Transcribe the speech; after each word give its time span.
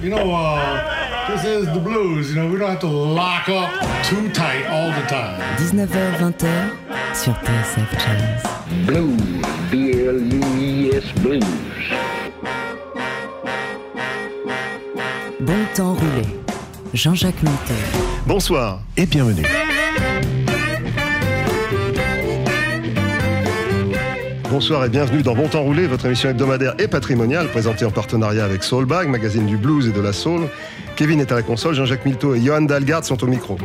You 0.00 0.10
know, 0.10 0.30
uh, 0.32 1.28
this 1.28 1.44
is 1.44 1.66
the 1.72 1.80
blues. 1.80 2.30
You 2.30 2.36
know, 2.36 2.48
we 2.48 2.58
don't 2.58 2.70
have 2.70 2.80
to 2.80 2.86
lock 2.86 3.48
up 3.48 3.70
too 4.04 4.28
tight 4.30 4.66
all 4.66 4.90
the 4.90 5.06
time. 5.08 5.40
19h-20h 5.58 7.14
sur 7.14 7.32
TSF 7.32 7.90
Jazz. 7.98 8.42
Blues, 8.86 9.20
B-L-U-E-S 9.70 11.12
Blues. 11.22 11.44
Bon 15.40 15.66
temps 15.74 15.94
roulé. 15.94 16.26
Jean-Jacques 16.94 17.42
Minter. 17.42 17.74
Bonsoir 18.26 18.80
et 18.96 19.06
bienvenue. 19.06 19.65
Bonsoir 24.48 24.84
et 24.84 24.88
bienvenue 24.88 25.22
dans 25.22 25.34
Bon 25.34 25.48
Temps 25.48 25.62
Roulé, 25.62 25.88
votre 25.88 26.06
émission 26.06 26.28
hebdomadaire 26.28 26.74
et 26.78 26.86
patrimoniale 26.86 27.48
présentée 27.48 27.84
en 27.84 27.90
partenariat 27.90 28.44
avec 28.44 28.62
Soulbag, 28.62 29.08
magazine 29.08 29.44
du 29.44 29.56
blues 29.56 29.88
et 29.88 29.92
de 29.92 30.00
la 30.00 30.12
soul. 30.12 30.42
Kevin 30.94 31.20
est 31.20 31.32
à 31.32 31.34
la 31.34 31.42
console, 31.42 31.74
Jean-Jacques 31.74 32.04
Milteau 32.04 32.34
et 32.34 32.40
Johan 32.40 32.62
Dalgard 32.62 33.04
sont 33.04 33.22
au 33.24 33.26
micro. 33.26 33.58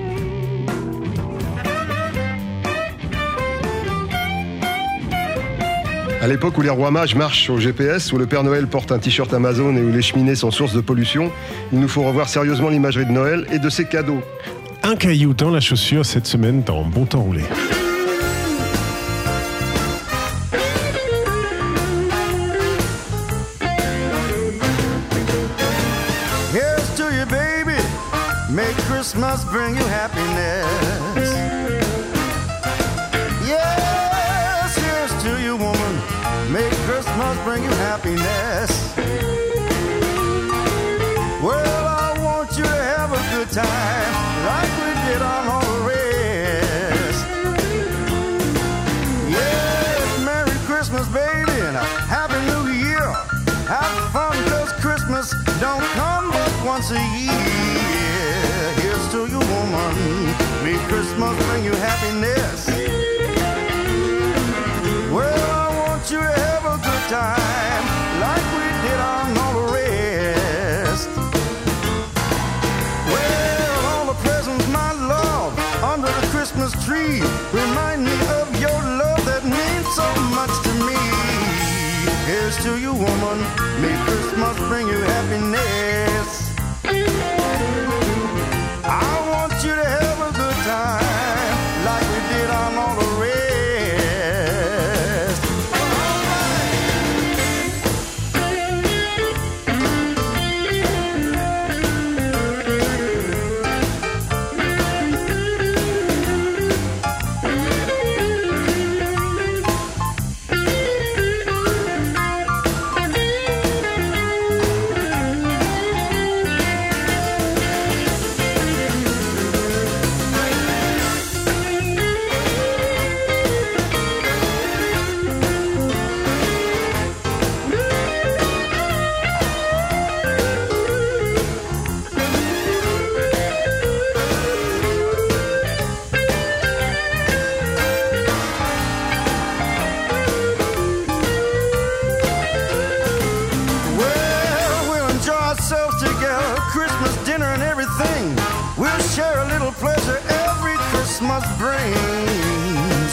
À 6.19 6.27
l'époque 6.27 6.57
où 6.57 6.61
les 6.61 6.69
rois 6.69 6.89
mages 6.89 7.13
marchent 7.15 7.51
au 7.51 7.59
GPS, 7.59 8.11
où 8.11 8.17
le 8.17 8.25
Père 8.25 8.43
Noël 8.43 8.65
porte 8.65 8.91
un 8.91 8.97
t-shirt 8.97 9.31
Amazon 9.35 9.75
et 9.75 9.81
où 9.81 9.91
les 9.91 10.01
cheminées 10.01 10.35
sont 10.35 10.49
source 10.49 10.73
de 10.73 10.81
pollution, 10.81 11.31
il 11.71 11.79
nous 11.79 11.87
faut 11.87 12.01
revoir 12.01 12.27
sérieusement 12.27 12.69
l'imagerie 12.69 13.05
de 13.05 13.11
Noël 13.11 13.45
et 13.51 13.59
de 13.59 13.69
ses 13.69 13.85
cadeaux. 13.85 14.21
Un 14.81 14.95
caillou 14.95 15.35
dans 15.35 15.51
la 15.51 15.59
chaussure 15.59 16.07
cette 16.07 16.25
semaine 16.25 16.63
dans 16.63 16.83
Bon 16.83 17.05
Temps 17.05 17.21
Roulé. 17.21 17.43
Christmas 29.31 29.53
bring 29.53 29.75
you 29.77 29.83
happiness. 29.85 31.31
Yes, 33.47 34.75
here's 34.75 35.23
to 35.23 35.41
you, 35.41 35.55
woman. 35.55 35.95
May 36.51 36.69
Christmas 36.83 37.37
bring 37.45 37.63
you 37.63 37.69
happiness. 37.69 38.93
Well, 41.41 41.87
I 41.87 42.13
want 42.19 42.57
you 42.57 42.63
to 42.63 42.83
have 42.91 43.13
a 43.13 43.23
good 43.33 43.49
time, 43.51 44.11
like 44.51 44.71
we 44.83 44.91
did 45.07 45.21
on 45.21 45.47
all 45.47 45.61
the 45.61 45.79
rest. 45.87 47.25
Yes, 49.29 50.25
Merry 50.25 50.57
Christmas, 50.67 51.07
baby, 51.07 51.57
and 51.67 51.77
a 51.77 51.85
Happy 52.11 52.39
New 52.51 52.73
Year. 52.73 53.07
Have 53.71 54.11
fun, 54.11 54.35
cause 54.49 54.73
Christmas 54.81 55.31
don't 55.61 55.87
come 55.95 56.31
but 56.31 56.65
once 56.65 56.91
a 56.91 56.99
year. 57.17 57.90
Woman. 59.61 60.25
May 60.63 60.77
Christmas 60.89 61.37
bring 61.45 61.63
you 61.63 61.73
happiness. 61.73 62.65
Well, 65.13 65.43
I 65.53 65.67
want 65.81 66.09
you 66.09 66.17
to 66.17 66.31
have 66.45 66.65
a 66.65 66.77
good 66.87 67.03
time, 67.13 67.83
like 68.25 68.45
we 68.57 68.65
did 68.85 68.99
on 68.99 69.37
all 69.37 69.53
the 69.61 69.67
rest. 69.77 71.09
Well, 73.13 73.71
all 73.91 74.05
the 74.11 74.17
presents, 74.25 74.67
my 74.69 74.93
love, 74.93 75.53
under 75.83 76.07
the 76.07 76.27
Christmas 76.33 76.71
tree 76.83 77.21
remind 77.53 78.03
me 78.03 78.17
of 78.39 78.49
your 78.59 78.79
love 79.01 79.23
that 79.29 79.43
means 79.45 79.87
so 79.93 80.07
much 80.37 80.53
to 80.65 80.73
me. 80.89 81.01
Here's 82.25 82.57
to 82.63 82.79
you, 82.79 82.93
woman. 82.93 83.37
May 83.79 83.95
Christmas 84.05 84.57
bring 84.69 84.87
you 84.87 84.97
happiness. 85.13 85.90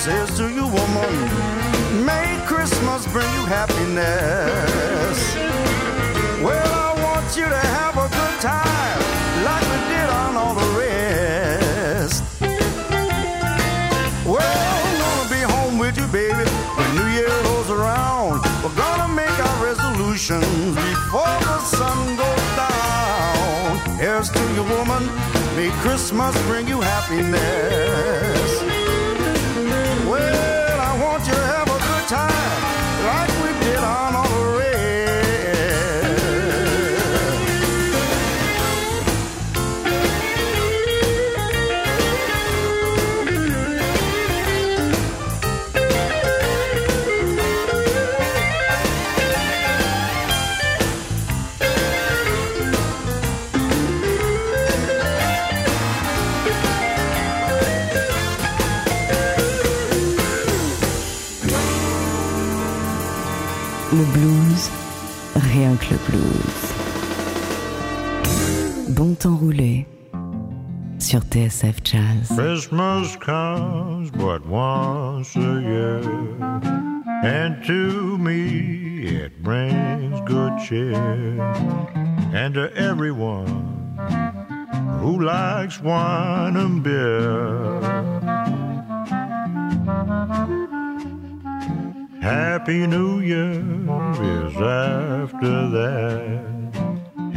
Here's 0.09 0.35
to 0.39 0.49
you, 0.49 0.67
woman. 0.67 1.13
May 2.07 2.41
Christmas 2.47 3.07
bring 3.13 3.31
you 3.35 3.45
happiness. 3.45 5.19
Well, 6.43 6.73
I 6.73 6.95
want 7.05 7.37
you 7.37 7.45
to 7.45 7.63
have 7.77 7.95
a 7.99 8.09
good 8.09 8.41
time, 8.41 9.01
like 9.45 9.67
we 9.69 9.79
did 9.93 10.09
on 10.09 10.37
all 10.41 10.55
the 10.55 10.69
rest. 10.81 12.25
Well, 14.25 14.57
I'm 14.81 14.97
gonna 15.05 15.29
be 15.29 15.43
home 15.55 15.79
with 15.79 15.99
you, 15.99 16.07
baby, 16.07 16.45
when 16.77 16.89
New 16.97 17.09
Year 17.13 17.35
rolls 17.45 17.69
around. 17.69 18.41
We're 18.65 18.79
gonna 18.81 19.13
make 19.13 19.37
our 19.47 19.59
resolutions 19.63 20.75
before 20.89 21.37
the 21.49 21.61
sun 21.61 22.17
goes 22.17 22.49
down. 22.57 23.99
Here's 23.99 24.31
to 24.31 24.43
you, 24.57 24.65
woman. 24.75 25.05
May 25.55 25.71
Christmas 25.83 26.35
bring 26.47 26.67
you 26.67 26.81
happiness. 26.81 28.68
Bon 68.99 69.15
temps 69.15 69.37
rouler 69.37 69.87
sur 70.99 71.21
TSF 71.21 71.77
Jazz. 71.85 72.37
Christmas 72.37 73.17
comes 73.19 74.11
but 74.11 74.45
once 74.45 75.37
a 75.37 75.61
year, 75.63 76.01
and 77.23 77.63
to 77.65 78.19
me 78.19 79.05
it 79.07 79.41
brings 79.41 80.21
good 80.27 80.53
cheer. 80.59 80.97
And 82.35 82.55
to 82.55 82.73
everyone 82.75 83.47
who 85.01 85.21
likes 85.21 85.81
wine 85.81 86.57
and 86.57 86.83
beer, 86.83 87.81
Happy 92.21 92.89
New 92.89 93.21
Year 93.21 93.61
is 93.61 94.57
after 94.57 95.71
that. 95.71 96.58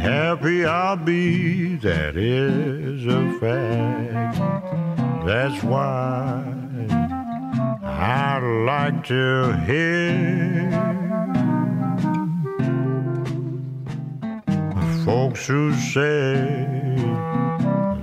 Happy 0.02 0.64
I'll 0.64 0.96
be, 0.96 1.76
that 1.76 2.16
is 2.16 3.06
a 3.06 3.38
fact. 3.38 4.36
That's 5.24 5.62
why 5.62 6.42
I'd 7.84 8.64
like 8.66 9.04
to 9.04 9.52
hear 9.64 10.70
folks 15.04 15.46
who 15.46 15.72
say 15.72 16.66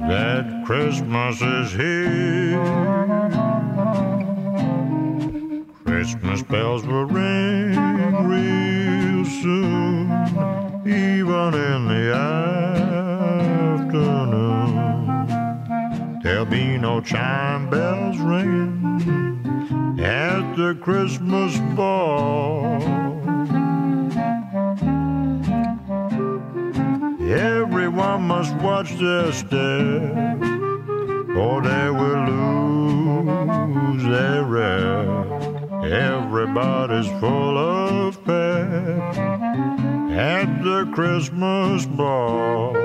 that 0.08 0.64
Christmas 0.66 1.42
is 1.42 1.74
here. 1.74 2.60
Christmas 5.84 6.44
bells 6.44 6.88
will 6.88 7.06
ring 7.06 7.76
real 8.26 9.26
soon, 9.26 10.10
even 10.86 11.54
in 11.54 11.88
the 11.88 12.14
afternoon. 12.16 12.60
There'll 16.24 16.46
be 16.46 16.78
no 16.78 17.02
chime 17.02 17.70
bells 17.70 18.18
ringing 18.18 20.00
at 20.00 20.56
the 20.56 20.76
Christmas 20.82 21.58
ball. 21.76 22.82
Everyone 27.30 28.22
must 28.24 28.56
watch 28.56 28.98
their 28.98 29.34
step, 29.34 30.42
or 31.36 31.62
they 31.62 31.90
will 31.90 32.26
lose 32.26 34.04
their 34.04 34.44
rest. 34.46 35.46
Everybody's 35.92 37.10
full 37.20 37.58
of 37.58 38.24
pep 38.24 39.79
at 40.20 40.64
the 40.64 40.86
Christmas 40.92 41.86
ball. 41.86 42.76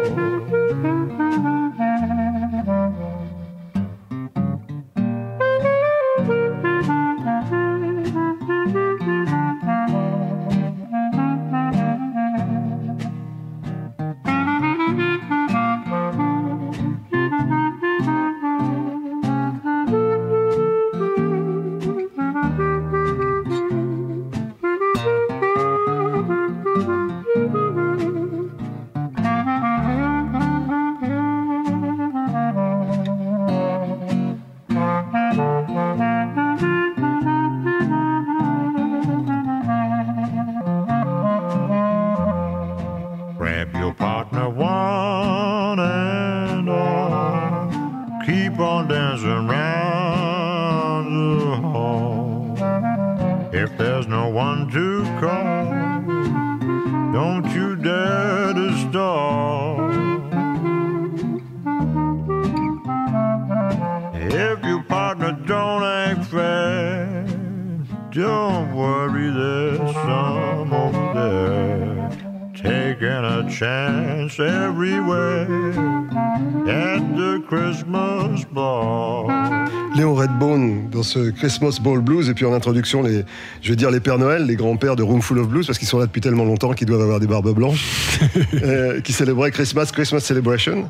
Ce 81.15 81.31
Christmas 81.31 81.79
Ball 81.83 82.01
Blues 82.01 82.29
et 82.29 82.35
puis 82.35 82.45
en 82.45 82.53
introduction 82.53 83.03
les 83.03 83.25
je 83.63 83.71
vais 83.71 83.77
dire 83.77 83.91
les 83.91 84.01
Pères 84.01 84.19
Noël 84.19 84.47
les 84.47 84.57
grands-pères 84.57 84.97
de 84.97 85.03
Roomful 85.03 85.39
of 85.39 85.49
Blues 85.49 85.67
parce 85.67 85.79
qu'ils 85.79 85.89
sont 85.89 85.99
là 85.99 86.07
depuis 86.07 86.21
tellement 86.21 86.45
longtemps 86.45 86.73
qu'ils 86.73 86.87
doivent 86.89 87.01
avoir 87.03 87.21
des 87.21 87.27
barbes 87.27 87.55
blanches 87.55 88.19
euh, 88.63 89.01
qui 89.01 89.13
célébraient 89.13 89.51
Christmas 89.51 89.91
Christmas 89.93 90.21
Celebration 90.21 90.89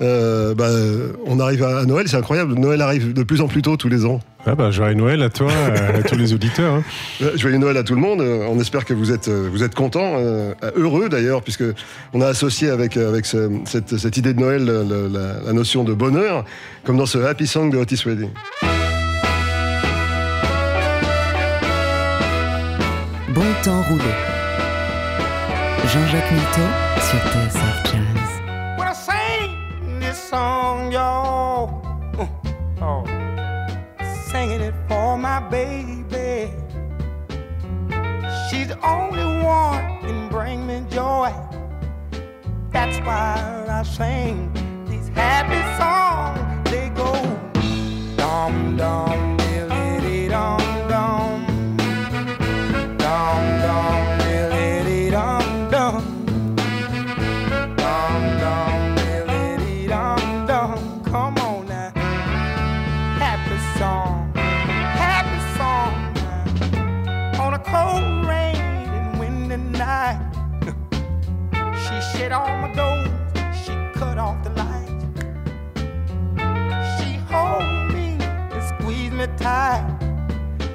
Euh, 0.00 0.54
bah, 0.54 0.68
on 1.26 1.38
arrive 1.38 1.62
à 1.62 1.84
Noël 1.84 2.08
c'est 2.08 2.16
incroyable 2.16 2.54
Noël 2.54 2.80
arrive 2.80 3.12
de 3.12 3.22
plus 3.22 3.40
en 3.40 3.46
plus 3.46 3.62
tôt 3.62 3.76
tous 3.76 3.88
les 3.90 4.04
ans 4.04 4.18
Ah 4.46 4.54
bah, 4.56 4.70
joyeux 4.72 4.94
Noël 4.94 5.22
à 5.22 5.28
toi, 5.30 5.50
euh, 5.52 6.00
à 6.00 6.02
tous 6.02 6.16
les 6.16 6.32
auditeurs. 6.32 6.74
hein. 6.76 6.82
Joyeux 7.36 7.58
Noël 7.58 7.76
à 7.76 7.84
tout 7.84 7.94
le 7.94 8.00
monde. 8.00 8.20
On 8.20 8.58
espère 8.58 8.84
que 8.84 8.94
vous 8.94 9.12
êtes, 9.12 9.28
vous 9.28 9.62
êtes 9.62 9.74
contents, 9.76 10.14
euh, 10.16 10.54
heureux 10.76 11.08
d'ailleurs, 11.08 11.42
puisque 11.42 11.64
on 12.14 12.20
a 12.20 12.26
associé 12.26 12.68
avec, 12.70 12.96
avec 12.96 13.26
ce- 13.26 13.50
cette, 13.66 13.96
cette 13.96 14.16
idée 14.16 14.34
de 14.34 14.40
Noël 14.40 14.64
la, 14.64 15.46
la 15.46 15.52
notion 15.52 15.84
de 15.84 15.94
bonheur, 15.94 16.44
comme 16.84 16.96
dans 16.96 17.06
ce 17.06 17.18
Happy 17.18 17.46
Song 17.46 17.70
de 17.70 17.78
Otis 17.78 18.02
Redding. 18.04 18.30
Bon 23.34 23.40
temps 23.62 23.80
rouler. 23.88 24.14
Jean-Jacques 25.86 26.30
Milteau 26.32 26.68
sur 27.00 27.18
TSF 27.18 27.82
Jazz. 27.84 28.40
When 28.76 28.88
I 28.88 28.92
sing 28.92 30.00
this 30.00 30.18
song, 30.18 30.92
y'all, 30.92 31.82
uh, 32.18 32.26
oh, 32.82 33.04
singing 34.30 34.60
it 34.60 34.74
for 34.86 35.16
my 35.16 35.40
baby. 35.48 36.50
She's 38.50 38.68
the 38.68 38.78
only 38.84 39.24
one 39.42 40.00
can 40.02 40.28
bring 40.28 40.66
me 40.66 40.82
joy. 40.90 41.32
That's 42.70 42.98
why 42.98 43.64
I 43.66 43.82
sing 43.82 44.52
these 44.86 45.08
happy 45.08 45.62
songs. 45.78 46.70
They 46.70 46.90
go 46.90 47.14
dum 48.18 48.76
dum 48.76 49.36
dum 50.28 50.71
Shut 72.22 72.30
all 72.30 72.56
my 72.58 72.72
doors. 72.72 73.08
She 73.64 73.72
cut 73.98 74.16
off 74.16 74.44
the 74.44 74.50
lights. 74.50 75.04
She 76.94 77.14
hold 77.32 77.92
me 77.92 78.16
and 78.54 78.62
squeeze 78.62 79.10
me 79.10 79.26
tight. 79.38 79.82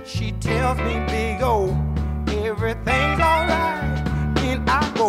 She 0.05 0.33
tells 0.33 0.77
me, 0.79 0.99
big 1.07 1.41
O, 1.41 1.69
everything's 2.27 3.21
alright. 3.21 4.03
Then 4.35 4.67
I 4.67 4.91
go, 4.97 5.07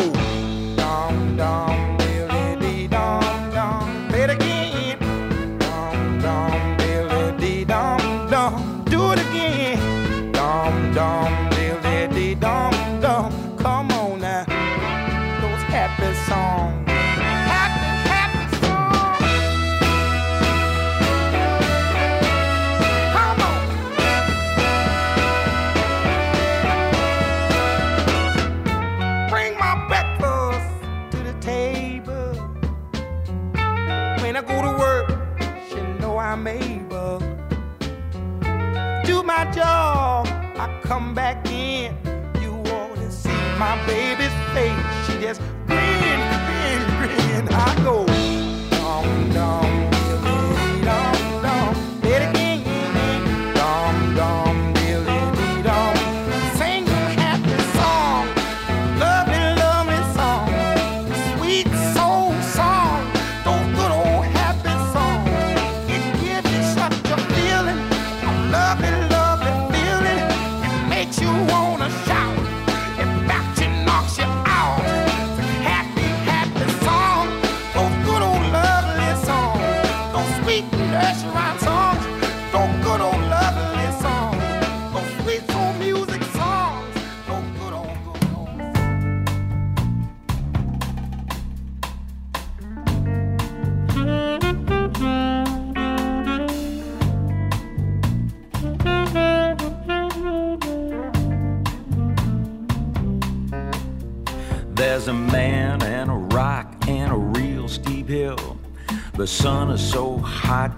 pressure 80.98 81.37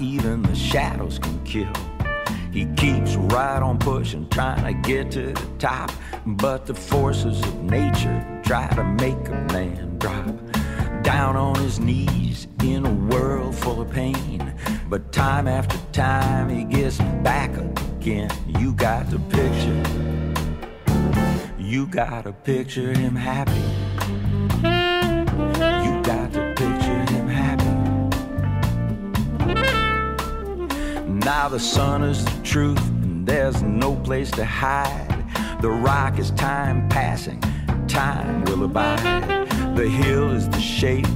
even 0.01 0.43
the 0.43 0.55
shadows 0.55 1.19
can 1.19 1.43
kill. 1.45 1.73
He 2.53 2.67
keeps 2.75 3.15
right 3.17 3.63
on 3.63 3.79
pushing, 3.79 4.29
trying 4.29 4.65
to 4.65 4.89
get 4.89 5.11
to 5.13 5.33
the 5.33 5.51
top. 5.59 5.93
But 6.27 6.67
the 6.67 6.75
forces 6.75 7.41
of 7.41 7.63
nature 7.63 8.41
try 8.45 8.69
to 8.69 8.85
make 8.85 9.29
a 9.29 9.47
man 9.53 9.99
drop 9.99 10.35
down 11.03 11.37
on 11.37 11.55
his 11.57 11.79
knees 11.79 12.49
in 12.63 12.85
a 12.85 12.93
world 12.93 13.55
full 13.55 13.81
of 13.81 13.91
pain. 13.91 14.55
But 14.89 15.13
time 15.13 15.47
after 15.47 15.79
time, 15.93 16.49
he 16.49 16.65
gets 16.65 16.99
back 17.23 17.57
again. 17.57 18.31
You 18.59 18.73
got 18.75 19.11
the 19.11 19.19
picture. 19.19 19.83
You 21.59 21.87
got 21.87 22.25
to 22.25 22.33
picture 22.33 22.93
him 22.93 23.15
happy. 23.15 23.90
Now 31.31 31.49
the 31.49 31.61
sun 31.61 32.03
is 32.03 32.25
the 32.25 32.43
truth, 32.43 32.85
and 32.89 33.25
there's 33.25 33.63
no 33.63 33.95
place 33.95 34.33
to 34.33 34.45
hide. 34.45 35.25
The 35.61 35.71
rock 35.71 36.19
is 36.19 36.33
time 36.33 36.89
passing, 36.89 37.41
time 37.87 38.45
will 38.47 38.65
abide. 38.65 39.47
The 39.77 39.89
hill 39.89 40.33
is 40.33 40.49
the 40.49 40.61
shape 40.61 41.07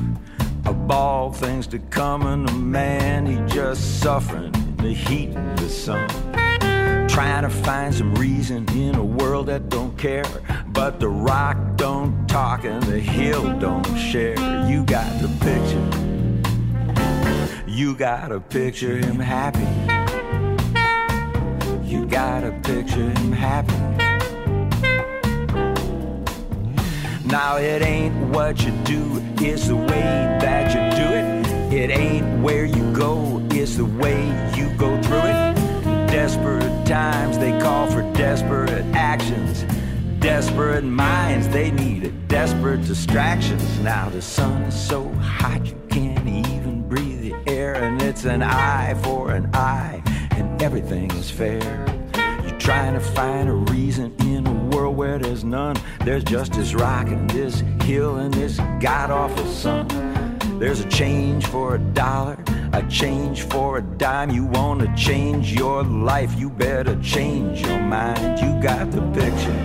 of 0.66 0.88
all 0.88 1.32
things 1.32 1.66
to 1.66 1.80
come, 1.80 2.26
and 2.26 2.48
a 2.48 2.52
man 2.52 3.26
he 3.26 3.40
just 3.52 4.00
suffering 4.00 4.54
in 4.54 4.76
the 4.76 4.92
heat 4.92 5.30
of 5.30 5.56
the 5.56 5.68
sun. 5.68 6.08
Trying 7.08 7.42
to 7.42 7.50
find 7.50 7.92
some 7.92 8.14
reason 8.14 8.68
in 8.70 8.94
a 8.94 9.04
world 9.04 9.46
that 9.46 9.68
don't 9.68 9.98
care, 9.98 10.24
but 10.68 11.00
the 11.00 11.08
rock 11.08 11.56
don't 11.74 12.28
talk 12.28 12.62
and 12.64 12.80
the 12.84 13.00
hill 13.00 13.58
don't 13.58 13.84
share. 13.96 14.38
You 14.70 14.84
got 14.84 15.10
the 15.20 15.28
picture. 15.40 16.04
You 17.66 17.96
gotta 17.96 18.38
picture 18.38 18.96
him 18.96 19.18
happy. 19.18 20.03
You 21.94 22.06
gotta 22.06 22.50
picture 22.64 23.08
him 23.08 23.30
happy. 23.30 23.72
Now 27.24 27.58
it 27.58 27.82
ain't 27.82 28.16
what 28.34 28.64
you 28.64 28.72
do, 28.82 29.22
it's 29.36 29.68
the 29.68 29.76
way 29.76 30.02
that 30.42 30.74
you 30.74 30.82
do 31.00 31.08
it. 31.14 31.72
It 31.72 31.90
ain't 31.96 32.42
where 32.42 32.64
you 32.64 32.92
go, 32.92 33.40
it's 33.52 33.76
the 33.76 33.84
way 33.84 34.26
you 34.56 34.68
go 34.76 35.00
through 35.02 35.18
it. 35.18 35.54
Desperate 36.10 36.84
times, 36.84 37.38
they 37.38 37.56
call 37.60 37.88
for 37.88 38.02
desperate 38.14 38.84
actions. 38.92 39.64
Desperate 40.18 40.82
minds, 40.82 41.48
they 41.48 41.70
need 41.70 42.12
desperate 42.26 42.84
distractions. 42.86 43.78
Now 43.80 44.08
the 44.08 44.20
sun 44.20 44.62
is 44.62 44.74
so 44.74 45.08
hot 45.14 45.64
you 45.64 45.80
can't 45.90 46.26
even 46.26 46.88
breathe 46.88 47.22
the 47.22 47.34
air, 47.46 47.74
and 47.74 48.02
it's 48.02 48.24
an 48.24 48.42
eye 48.42 48.94
for 49.04 49.30
an 49.30 49.48
eye, 49.54 50.02
and 50.64 50.74
everything 50.74 51.10
is 51.12 51.30
fair. 51.30 51.62
You're 52.42 52.58
trying 52.58 52.94
to 52.94 53.00
find 53.00 53.48
a 53.48 53.52
reason 53.52 54.14
in 54.20 54.46
a 54.46 54.52
world 54.74 54.96
where 54.96 55.18
there's 55.18 55.44
none. 55.44 55.76
There's 56.00 56.24
just 56.24 56.52
this 56.52 56.74
rock 56.74 57.08
and 57.08 57.28
this 57.30 57.62
hill 57.82 58.16
and 58.16 58.32
this 58.32 58.58
god 58.80 59.10
awful 59.10 59.46
sun. 59.46 59.88
There's 60.58 60.80
a 60.80 60.88
change 60.88 61.46
for 61.46 61.74
a 61.74 61.78
dollar, 61.78 62.38
a 62.72 62.82
change 62.88 63.42
for 63.42 63.78
a 63.78 63.82
dime. 63.82 64.30
You 64.30 64.46
want 64.46 64.80
to 64.80 64.94
change 64.96 65.52
your 65.52 65.82
life, 65.82 66.32
you 66.38 66.50
better 66.50 66.96
change 67.02 67.60
your 67.60 67.80
mind. 67.80 68.38
You 68.40 68.60
got 68.62 68.90
the 68.90 69.02
picture. 69.12 69.60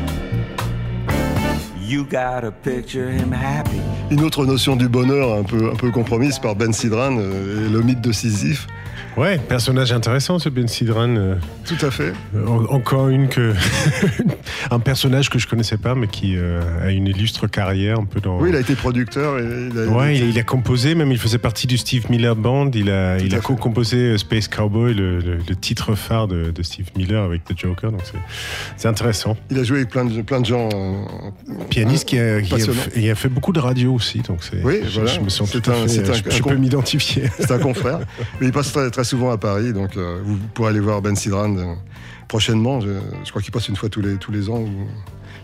You 1.79 2.03
gotta 2.05 2.51
picture 2.51 3.09
him 3.09 3.31
happy. 3.31 3.81
Une 4.11 4.23
autre 4.23 4.45
notion 4.45 4.75
du 4.75 4.89
bonheur 4.89 5.39
un 5.39 5.43
peu, 5.43 5.71
un 5.71 5.75
peu 5.75 5.91
compromise 5.91 6.39
par 6.39 6.55
Ben 6.55 6.71
Sidran, 6.71 7.17
euh, 7.17 7.65
et 7.65 7.69
le 7.69 7.81
mythe 7.81 8.01
de 8.01 8.11
Sisyphe. 8.11 8.67
Ouais, 9.19 9.37
personnage 9.37 9.91
intéressant 9.91 10.39
ce 10.39 10.47
Ben 10.47 10.67
Sidran. 10.69 11.09
euh, 11.17 11.35
Tout 11.65 11.85
à 11.85 11.91
fait. 11.91 12.13
en- 12.47 12.63
encore 12.73 13.09
une 13.09 13.27
que. 13.27 13.53
un 14.71 14.79
personnage 14.79 15.29
que 15.29 15.37
je 15.39 15.47
connaissais 15.47 15.77
pas, 15.77 15.93
mais 15.93 16.07
qui 16.07 16.35
euh, 16.37 16.61
a 16.81 16.91
une 16.91 17.07
illustre 17.07 17.47
carrière 17.47 17.99
un 17.99 18.05
peu 18.05 18.21
dans. 18.21 18.39
Oui, 18.39 18.49
il 18.51 18.55
a 18.55 18.61
été 18.61 18.75
producteur. 18.75 19.37
Et 19.39 19.43
il 19.71 19.77
a, 19.77 19.85
Ouais, 19.87 20.15
il, 20.17 20.29
il 20.29 20.39
a 20.39 20.43
composé, 20.43 20.95
même 20.95 21.11
il 21.11 21.17
faisait 21.17 21.37
partie 21.37 21.67
du 21.67 21.77
Steve 21.77 22.09
Miller 22.09 22.35
Band. 22.35 22.71
Il 22.73 22.89
a, 22.89 23.17
il 23.19 23.33
à 23.33 23.37
a 23.37 23.41
fait. 23.41 23.45
co-composé 23.47 23.97
euh, 23.97 24.17
Space 24.17 24.47
Cowboy, 24.47 24.93
le, 24.93 25.19
le- 25.19 25.37
le 25.47 25.55
titre 25.55 25.95
phare 25.95 26.27
de, 26.29 26.51
de 26.51 26.63
Steve 26.63 26.87
Miller 26.95 27.21
avec 27.23 27.43
The 27.43 27.57
Joker. 27.57 27.91
Donc 27.91 28.01
c'est- 28.77 28.87
intéressant. 28.87 29.35
il 29.51 29.59
a 29.59 29.63
joué 29.63 29.79
avec 29.79 29.89
plein 29.89 30.05
de, 30.05 30.21
plein 30.21 30.39
de 30.39 30.45
gens. 30.45 30.69
euh, 30.73 30.95
Pianiste 31.69 32.07
qui 32.07 32.17
a, 32.17 32.41
qui 32.41 32.53
a 32.53 32.57
fait, 32.57 32.97
et 33.01 33.11
a 33.11 33.15
fait 33.15 33.29
beaucoup 33.29 33.51
de 33.51 33.59
radio 33.59 33.93
aussi. 33.93 34.19
Donc 34.21 34.39
c'est, 34.41 34.63
Oui, 34.63 34.79
je, 34.87 34.95
voilà. 35.01 35.11
je 35.13 35.19
me 35.19 35.29
sens 35.29 35.51
tout 35.51 35.61
à 35.69 35.73
un- 35.73 35.81
fait. 35.81 35.87
c'est 35.89 36.09
un- 36.09 36.13
je 36.13 36.23
un 36.25 36.29
je 36.29 36.41
con- 36.41 36.49
peux 36.51 36.55
m'identifier. 36.55 37.23
C'est 37.37 37.51
un 37.51 37.59
confrère. 37.59 37.99
Mais 38.39 38.47
il 38.47 38.53
passe 38.53 38.71
très, 38.71 38.89
très 38.89 39.03
souvent 39.09 39.31
à 39.31 39.37
Paris, 39.37 39.73
donc 39.73 39.97
euh, 39.97 40.21
vous 40.23 40.37
pourrez 40.53 40.69
aller 40.69 40.79
voir 40.79 41.01
Ben 41.01 41.15
Sidran 41.15 41.55
euh, 41.57 41.73
prochainement. 42.27 42.79
Je, 42.79 42.89
je 43.23 43.29
crois 43.29 43.41
qu'il 43.41 43.51
passe 43.51 43.67
une 43.67 43.75
fois 43.75 43.89
tous 43.89 44.01
les, 44.01 44.15
tous 44.17 44.31
les 44.31 44.49
ans 44.49 44.59
ou 44.59 44.87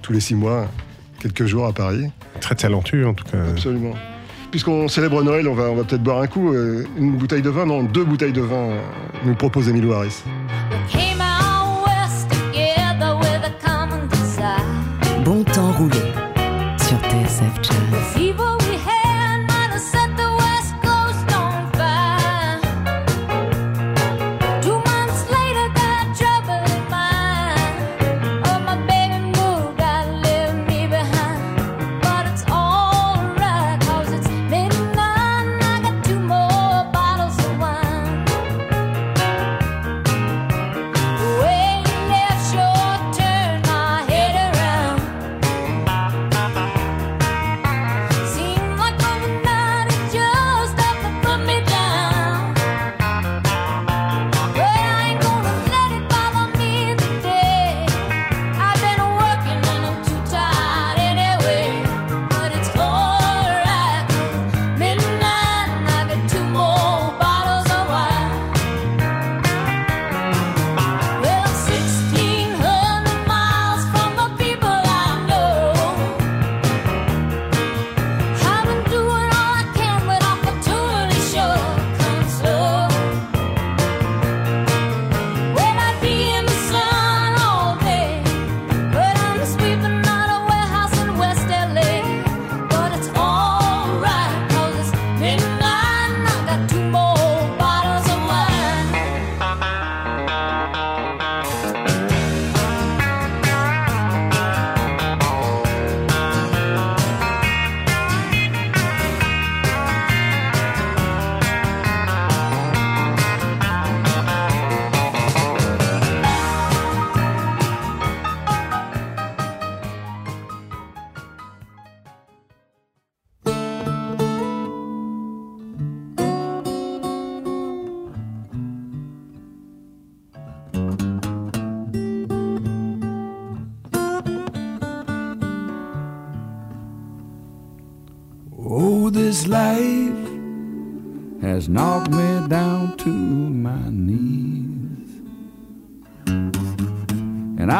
tous 0.01 0.13
les 0.13 0.19
six 0.19 0.35
mois, 0.35 0.67
quelques 1.19 1.45
jours 1.45 1.65
à 1.65 1.73
Paris. 1.73 2.09
Très 2.41 2.55
talentueux 2.55 3.07
en 3.07 3.13
tout 3.13 3.25
cas. 3.25 3.39
Absolument. 3.49 3.93
Puisqu'on 4.51 4.87
célèbre 4.87 5.21
Noël, 5.23 5.47
on 5.47 5.55
va, 5.55 5.63
on 5.63 5.75
va 5.75 5.83
peut-être 5.83 6.03
boire 6.03 6.21
un 6.21 6.27
coup. 6.27 6.53
euh, 6.53 6.85
une 6.97 7.17
bouteille 7.17 7.41
de 7.41 7.49
vin, 7.49 7.65
non, 7.65 7.83
deux 7.83 8.05
bouteilles 8.05 8.31
de 8.31 8.41
vin, 8.41 8.69
nous 9.25 9.35
propose 9.35 9.67
Emilio 9.67 9.93
Harris. 9.93 10.23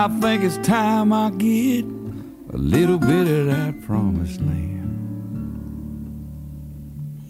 I 0.05 0.07
think 0.19 0.43
it's 0.43 0.57
time 0.57 1.11
I 1.11 1.31
get 1.31 1.83
a 2.53 2.57
little 2.57 2.99
bit 2.99 3.27
of 3.27 3.47
that 3.47 3.81
promised 3.81 4.39
land. 4.39 4.85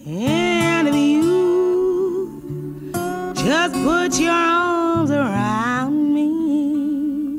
And 0.06 0.90
if 0.90 0.94
you 0.94 2.92
just 3.34 3.76
put 3.76 4.20
your 4.20 4.34
arms 4.34 5.10
around 5.10 6.14
me, 6.14 7.38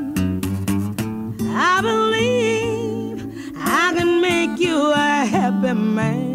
I 1.55 1.83
believe 1.83 3.53
I 3.59 3.93
can 3.95 4.23
make 4.23 4.59
you 4.59 4.91
a 4.91 5.27
happy 5.27 5.75
man. 5.75 6.26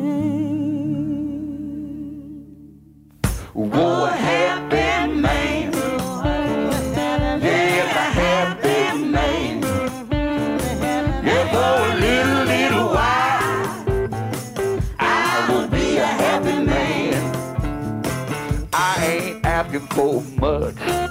For 20.41 21.10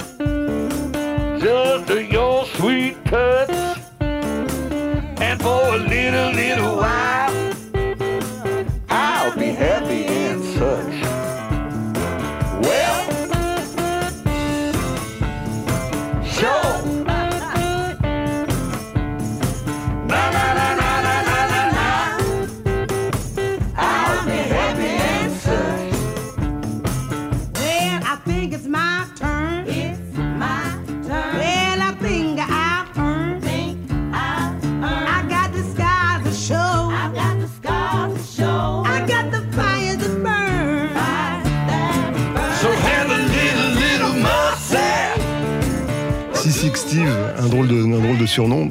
de, 48.21 48.41
un 48.41 48.49
drôle 48.49 48.71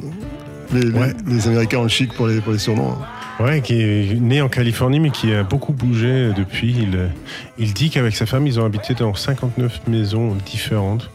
Les, 0.72 0.80
les- 0.82 0.90
Ouais. 0.98 1.12
les 1.26 1.48
Américains 1.48 1.78
ont 1.78 1.82
le 1.84 1.88
chic 1.88 2.12
pour 2.14 2.26
les, 2.28 2.40
pour 2.40 2.52
les 2.52 2.58
surnoms. 2.58 2.96
Ouais, 3.40 3.60
qui 3.62 3.80
est 3.80 4.20
né 4.20 4.42
en 4.42 4.48
Californie, 4.48 5.00
mais 5.00 5.10
qui 5.10 5.32
a 5.32 5.42
beaucoup 5.42 5.72
bougé 5.72 6.30
depuis. 6.36 6.74
Il, 6.78 7.08
il 7.58 7.72
dit 7.72 7.88
qu'avec 7.90 8.14
sa 8.14 8.26
femme, 8.26 8.46
ils 8.46 8.60
ont 8.60 8.64
habité 8.66 8.94
dans 8.94 9.14
59 9.14 9.80
maisons 9.88 10.36
différentes 10.46 11.10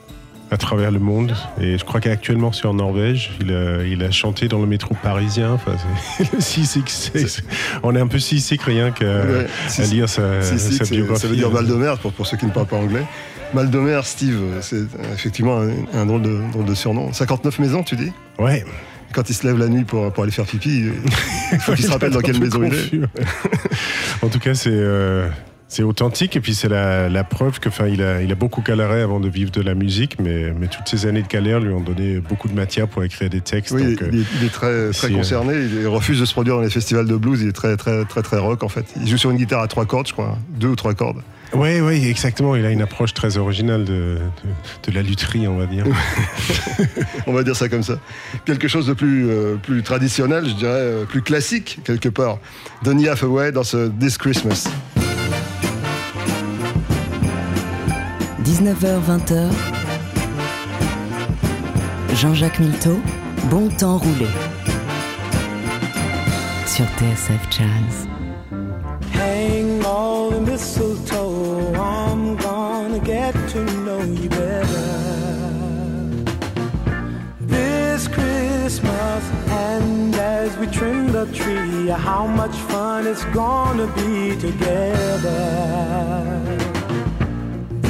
à 0.52 0.58
travers 0.58 0.91
le 0.91 1.00
monde. 1.00 1.34
Et 1.62 1.78
je 1.78 1.84
crois 1.86 2.00
qu'actuellement, 2.02 2.52
c'est 2.52 2.65
en 2.67 2.74
Norvège. 2.74 3.32
Il 3.41 3.52
a, 3.54 3.84
il 3.86 4.04
a 4.04 4.12
chanté 4.12 4.48
dans 4.48 4.60
le 4.60 4.67
métro 4.67 4.95
parisien. 5.02 5.52
Enfin, 5.54 5.74
c'est 6.17 6.34
le 6.34 6.41
seasick. 6.41 6.86
On 7.84 7.95
est 7.95 8.00
un 8.00 8.08
peu 8.08 8.19
seasick 8.19 8.62
rien 8.63 8.91
qu'à 8.91 9.06
Ouais, 9.06 9.48
lire 9.91 10.10
sa, 10.10 10.41
sa 10.41 10.84
biographie. 10.86 11.21
ça 11.21 11.28
veut 11.28 11.36
dire 11.36 11.52
mal 11.52 11.67
de 11.67 11.74
mer 11.76 11.98
pour, 12.00 12.12
pour 12.12 12.26
ceux 12.28 12.38
qui 12.38 12.45
ne 12.45 12.52
parlent 12.52 12.67
pas 12.67 12.78
anglais. 12.78 13.04
Mal 13.53 13.69
de 13.69 13.79
mer, 13.79 14.05
Steve, 14.05 14.39
c'est 14.62 14.84
effectivement 15.13 15.60
un, 15.60 15.71
un 15.93 16.05
drôle, 16.05 16.21
de, 16.21 16.41
drôle 16.51 16.65
de 16.65 16.73
surnom. 16.73 17.13
59 17.13 17.60
maisons, 17.60 17.84
tu 17.84 17.95
dis? 17.95 18.12
Ouais. 18.39 18.65
Quand 19.13 19.29
il 19.29 19.34
se 19.34 19.47
lève 19.47 19.58
la 19.58 19.67
nuit 19.67 19.84
pour, 19.84 20.12
pour 20.12 20.23
aller 20.23 20.31
faire 20.31 20.45
pipi, 20.45 20.89
il 21.53 21.60
faut 21.60 21.73
qu'il 21.73 21.86
se 21.86 21.91
rappelle 21.91 22.12
dans 22.12 22.19
quelle 22.19 22.39
maison 22.39 22.63
il 22.63 22.73
est. 22.73 22.89
il 22.91 23.03
est. 23.03 24.25
en 24.25 24.29
tout 24.29 24.39
cas, 24.39 24.55
c'est 24.55 24.71
euh, 24.71 25.29
c'est 25.67 25.84
authentique 25.84 26.36
et 26.36 26.41
puis 26.41 26.53
c'est 26.53 26.69
la, 26.69 27.10
la 27.10 27.23
preuve 27.23 27.60
que, 27.60 27.69
enfin, 27.69 27.88
il 27.88 28.01
a, 28.01 28.21
il 28.21 28.31
a 28.31 28.36
beaucoup 28.36 28.62
galéré 28.62 29.01
avant 29.01 29.19
de 29.19 29.27
vivre 29.27 29.51
de 29.51 29.62
la 29.62 29.73
musique, 29.73 30.17
mais, 30.19 30.53
mais 30.58 30.67
toutes 30.67 30.88
ces 30.88 31.05
années 31.08 31.23
de 31.23 31.27
galère 31.27 31.60
lui 31.60 31.73
ont 31.73 31.81
donné 31.81 32.19
beaucoup 32.19 32.47
de 32.47 32.53
matière 32.53 32.88
pour 32.88 33.03
écrire 33.03 33.29
des 33.29 33.41
textes. 33.41 33.73
Oui, 33.73 33.95
donc, 33.95 34.01
euh, 34.03 34.10
il, 34.12 34.19
est, 34.19 34.25
il 34.39 34.45
est 34.45 34.49
très, 34.49 34.91
très 34.91 35.12
euh, 35.12 35.17
concerné. 35.17 35.53
Il 35.55 35.88
refuse 35.88 36.19
de 36.19 36.25
se 36.25 36.34
produire 36.34 36.55
dans 36.55 36.62
les 36.62 36.69
festivals 36.69 37.08
de 37.08 37.15
blues. 37.15 37.41
Il 37.41 37.49
est 37.49 37.53
très, 37.53 37.75
très, 37.77 38.05
très, 38.05 38.21
très 38.21 38.38
rock 38.38 38.63
en 38.63 38.69
fait. 38.69 38.86
Il 39.01 39.08
joue 39.08 39.17
sur 39.17 39.31
une 39.31 39.38
guitare 39.38 39.62
à 39.62 39.67
trois 39.67 39.86
cordes, 39.86 40.08
je 40.08 40.13
crois, 40.13 40.38
deux 40.49 40.67
ou 40.67 40.75
trois 40.75 40.93
cordes. 40.93 41.21
Oui, 41.55 41.79
oui, 41.79 42.07
exactement. 42.09 42.55
Il 42.55 42.65
a 42.65 42.71
une 42.71 42.81
approche 42.81 43.13
très 43.13 43.37
originale 43.37 43.85
de, 43.85 44.19
de, 44.43 44.91
de 44.91 44.95
la 44.95 45.01
lutherie, 45.01 45.47
on 45.47 45.57
va 45.57 45.65
dire. 45.65 45.85
On 47.27 47.33
va 47.33 47.43
dire 47.43 47.55
ça 47.55 47.69
comme 47.69 47.81
ça. 47.83 47.97
Quelque 48.45 48.67
chose 48.67 48.87
de 48.87 48.93
plus, 48.93 49.29
euh, 49.29 49.55
plus 49.55 49.81
traditionnel, 49.81 50.45
je 50.47 50.53
dirais, 50.53 50.71
euh, 50.73 51.05
plus 51.05 51.21
classique 51.21 51.79
quelque 51.83 52.09
part. 52.09 52.37
Donny 52.83 53.07
Hathaway 53.07 53.51
dans 53.51 53.63
ce 53.63 53.89
This 53.99 54.17
Christmas. 54.17 54.67
19h-20h, 58.43 59.49
Jean-Jacques 62.15 62.59
Milteau, 62.59 62.99
bon 63.49 63.69
temps 63.69 63.97
roulé. 63.97 64.27
Sur 66.67 66.85
TSF 66.85 67.41
Jazz. 67.49 68.14
All 69.97 70.29
the 70.29 70.41
mistletoe. 70.41 71.73
I'm 71.73 72.36
gonna 72.36 72.99
get 72.99 73.34
to 73.53 73.62
know 73.86 74.01
you 74.01 74.27
better. 74.27 74.88
This 77.39 78.01
Christmas, 78.10 79.23
and 79.67 80.13
as 80.15 80.58
we 80.58 80.67
trim 80.67 81.13
the 81.13 81.25
tree, 81.39 81.88
how 81.88 82.27
much 82.27 82.55
fun 82.71 83.08
it's 83.08 83.23
gonna 83.41 83.88
be 84.01 84.36
together. 84.47 85.41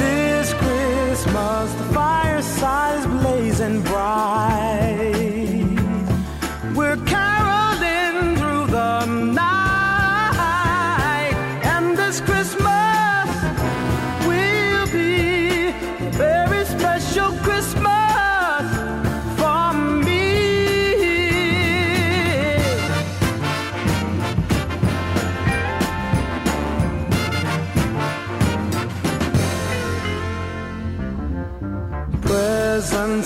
This 0.00 0.54
Christmas, 0.62 1.66
the 1.80 1.86
fireside 1.98 2.98
is 3.00 3.06
blazing 3.18 3.78
bright. 3.82 5.14
We're 6.78 7.00
caroling 7.14 8.36
through 8.38 8.66
the 8.78 9.06
night, 9.40 9.55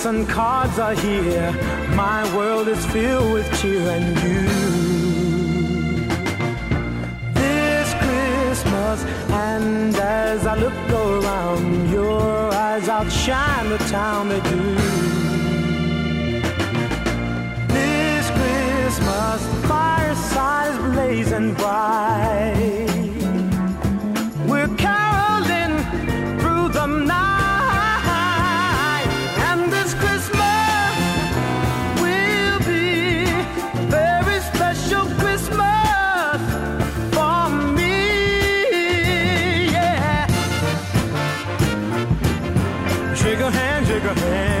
And 0.03 0.27
cards 0.27 0.79
are 0.79 0.95
here. 0.95 1.51
My 1.95 2.23
world 2.35 2.67
is 2.67 2.83
filled 2.87 3.33
with 3.33 3.45
cheer 3.61 3.87
and 3.87 4.17
you. 4.23 4.41
This 7.35 7.93
Christmas, 8.03 9.03
and 9.29 9.95
as 9.95 10.47
I 10.47 10.55
look 10.55 10.73
around, 10.89 11.91
your 11.91 12.51
eyes 12.51 12.89
outshine 12.89 13.69
the 13.69 13.77
town 13.77 14.29
they 14.29 14.41
do. 14.41 14.75
This 17.67 18.25
Christmas, 18.31 19.45
the 19.45 19.67
fireside 19.67 20.71
is 20.71 20.77
blazing 20.93 21.53
bright. 21.53 23.00
A 44.11 44.19
hand 44.19 44.60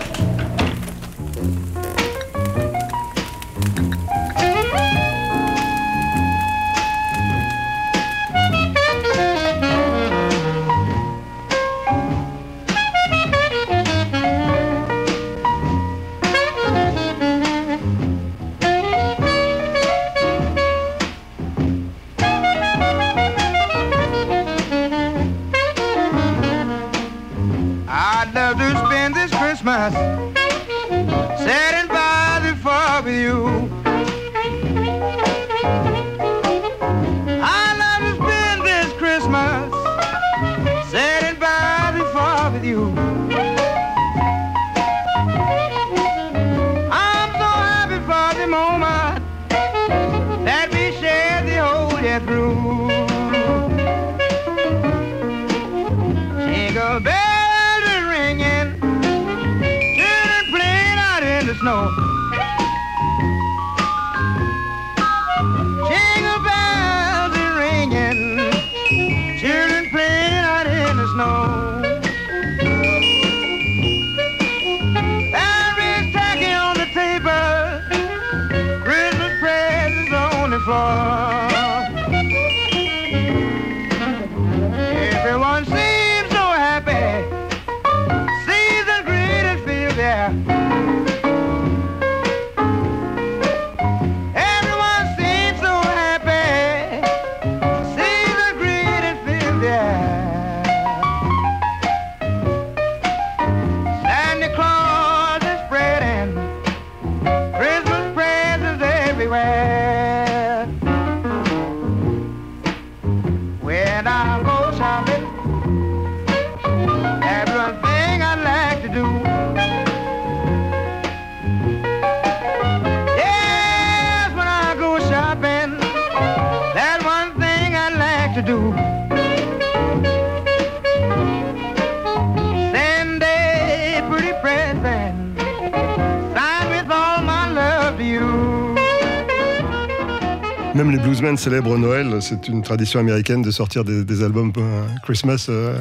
Célèbrent 141.37 141.77
Noël. 141.77 142.07
C'est 142.21 142.47
une 142.47 142.61
tradition 142.61 142.99
américaine 142.99 143.41
de 143.41 143.51
sortir 143.51 143.83
des, 143.83 144.03
des 144.03 144.23
albums 144.23 144.51
euh, 144.57 144.83
Christmas 145.03 145.47
euh, 145.49 145.75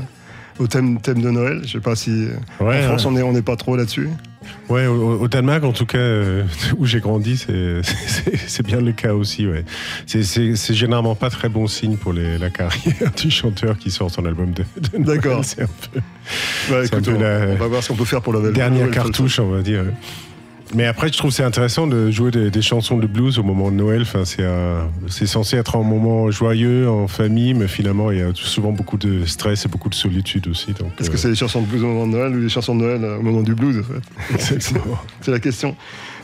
au 0.59 0.67
thème, 0.67 1.01
thème 1.01 1.21
de 1.23 1.31
Noël. 1.31 1.61
Je 1.65 1.73
sais 1.73 1.81
pas 1.81 1.97
si 1.97 2.29
Ouais, 2.61 2.79
en 2.81 2.83
France 2.89 3.05
ouais. 3.07 3.13
on 3.13 3.17
est 3.17 3.23
on 3.23 3.33
n'est 3.33 3.43
pas 3.43 3.57
trop 3.57 3.77
là-dessus. 3.77 4.09
Ouais, 4.71 4.87
au, 4.87 5.21
au 5.21 5.29
Danemark, 5.29 5.63
en 5.65 5.73
tout 5.73 5.85
cas, 5.87 5.99
euh, 5.99 6.45
où 6.79 6.87
j'ai 6.87 7.01
grandi, 7.01 7.37
c'est- 7.37 8.63
bien 8.63 8.81
le 8.81 8.93
cas 8.93 9.13
aussi. 9.15 9.47
Ouais. 9.47 9.65
C'est- 10.07 10.55
généralement 10.75 11.15
pas 11.15 11.29
très 11.31 11.49
bon 11.49 11.67
signe 11.67 11.97
pour 11.97 12.13
les- 12.13 12.39
la 12.39 12.51
carrière 12.51 13.11
du 13.17 13.31
chanteur 13.31 13.77
qui 13.79 13.91
sort 13.91 14.11
son 14.11 14.25
album 14.25 14.53
de, 14.53 14.65
de 14.91 14.99
Noël. 14.99 15.19
D'accord. 15.21 15.45
C'est 15.45 15.63
un 15.63 15.67
peu, 15.67 16.01
Bah, 16.71 16.77
un 16.93 17.01
peu 17.01 17.15
on, 17.17 17.21
la 17.21 17.47
on 17.49 17.57
va 17.57 17.67
voir 17.67 17.83
ce 17.83 17.89
qu'on 17.89 17.97
peut 17.97 18.05
faire 18.05 18.23
pour 18.23 18.33
la 18.33 18.51
dernière 18.51 18.91
cartouche, 18.91 19.39
on 19.41 19.51
va 19.51 19.63
dire. 19.63 19.85
Mais 20.75 20.87
après, 20.87 21.09
je 21.09 21.19
trouve 21.19 21.31
que 21.31 21.37
c'est 21.37 21.43
intéressant 21.43 21.89
de 21.89 22.11
jouer 22.13 22.31
des, 22.31 22.51
des 22.51 22.63
chansons 22.63 22.97
de 22.97 23.07
blues 23.09 23.39
au 23.41 23.43
moment 23.43 23.71
de 23.73 23.77
Noël. 23.77 24.03
Enfin, 24.03 24.23
c'est 24.25 25.27
censé 25.27 25.57
être 25.57 25.77
un 25.77 25.83
moment 25.83 26.31
joyeux, 26.31 26.89
en 26.89 27.09
famille, 27.09 27.55
mais 27.55 27.67
finalement, 27.67 28.13
il 28.13 28.19
y 28.19 28.23
a 28.23 28.31
souvent 28.35 28.71
beaucoup 28.71 28.97
de 28.97 29.25
stress 29.25 29.65
et 29.65 29.69
beaucoup 29.69 29.89
de 29.89 29.95
solitude 29.97 30.47
aussi. 30.47 30.73
donc, 30.73 30.93
Est-ce 31.01 31.09
euh, 31.09 31.13
que 31.13 31.19
c'est 31.19 31.29
les 31.29 31.35
chansons 31.35 31.63
de 31.63 31.67
blues 31.67 31.83
au 31.83 31.89
moment 31.89 32.07
de 32.07 32.13
Noël 32.13 32.37
ou 32.37 32.41
les 32.41 32.49
chansons 32.49 32.77
de 32.77 32.83
Noël 32.83 33.03
euh, 33.03 33.19
au 33.19 33.23
moment 33.23 33.43
du 33.43 33.55
blues 33.57 33.79
en 33.81 33.83
fait 33.83 34.35
Exactement. 34.35 34.99
C'est 35.23 35.33
la 35.33 35.41
question. 35.41 35.75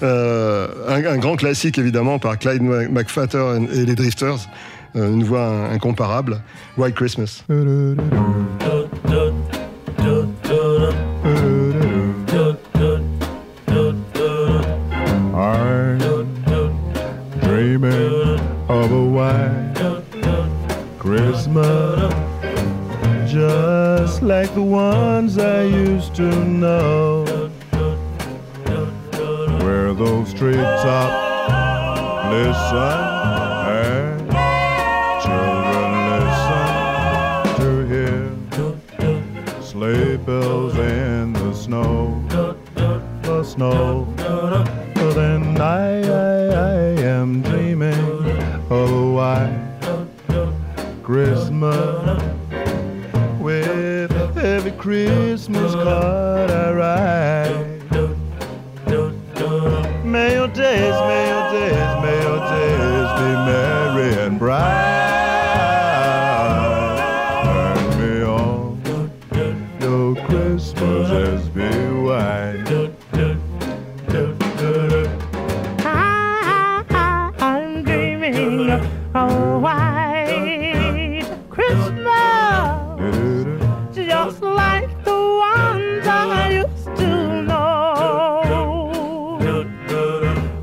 Euh, 0.04 0.68
un, 0.88 1.04
un 1.04 1.18
grand 1.18 1.34
classique 1.36 1.78
évidemment 1.78 2.18
par 2.20 2.38
Clyde 2.38 2.62
McFatter 2.62 3.58
et 3.74 3.84
les 3.84 3.94
Drifters, 3.96 4.48
euh, 4.94 5.12
une 5.12 5.24
voix 5.24 5.44
in- 5.44 5.72
incomparable, 5.72 6.40
White 6.78 6.94
Christmas. 6.94 7.42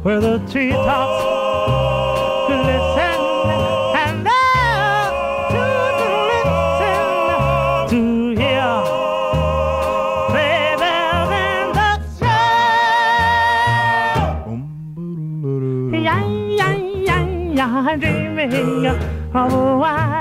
Where 0.03 0.19
the 0.19 0.37
treetops 0.51 1.23
glisten 2.47 3.19
and 4.03 4.25
the 4.27 4.43
children 5.51 6.17
listen 6.31 7.07
to 7.91 8.01
hear 8.35 8.73
sleigh 10.29 10.75
bells 10.81 11.31
in 11.39 11.65
the 11.79 11.89
snow. 12.17 12.43
Yeah, 15.93 16.21
yeah, 16.59 16.75
yeah, 17.07 17.23
yeah, 17.53 17.95
dreaming 17.95 18.85
of 18.87 18.97
a 19.33 19.55
white 19.77 20.12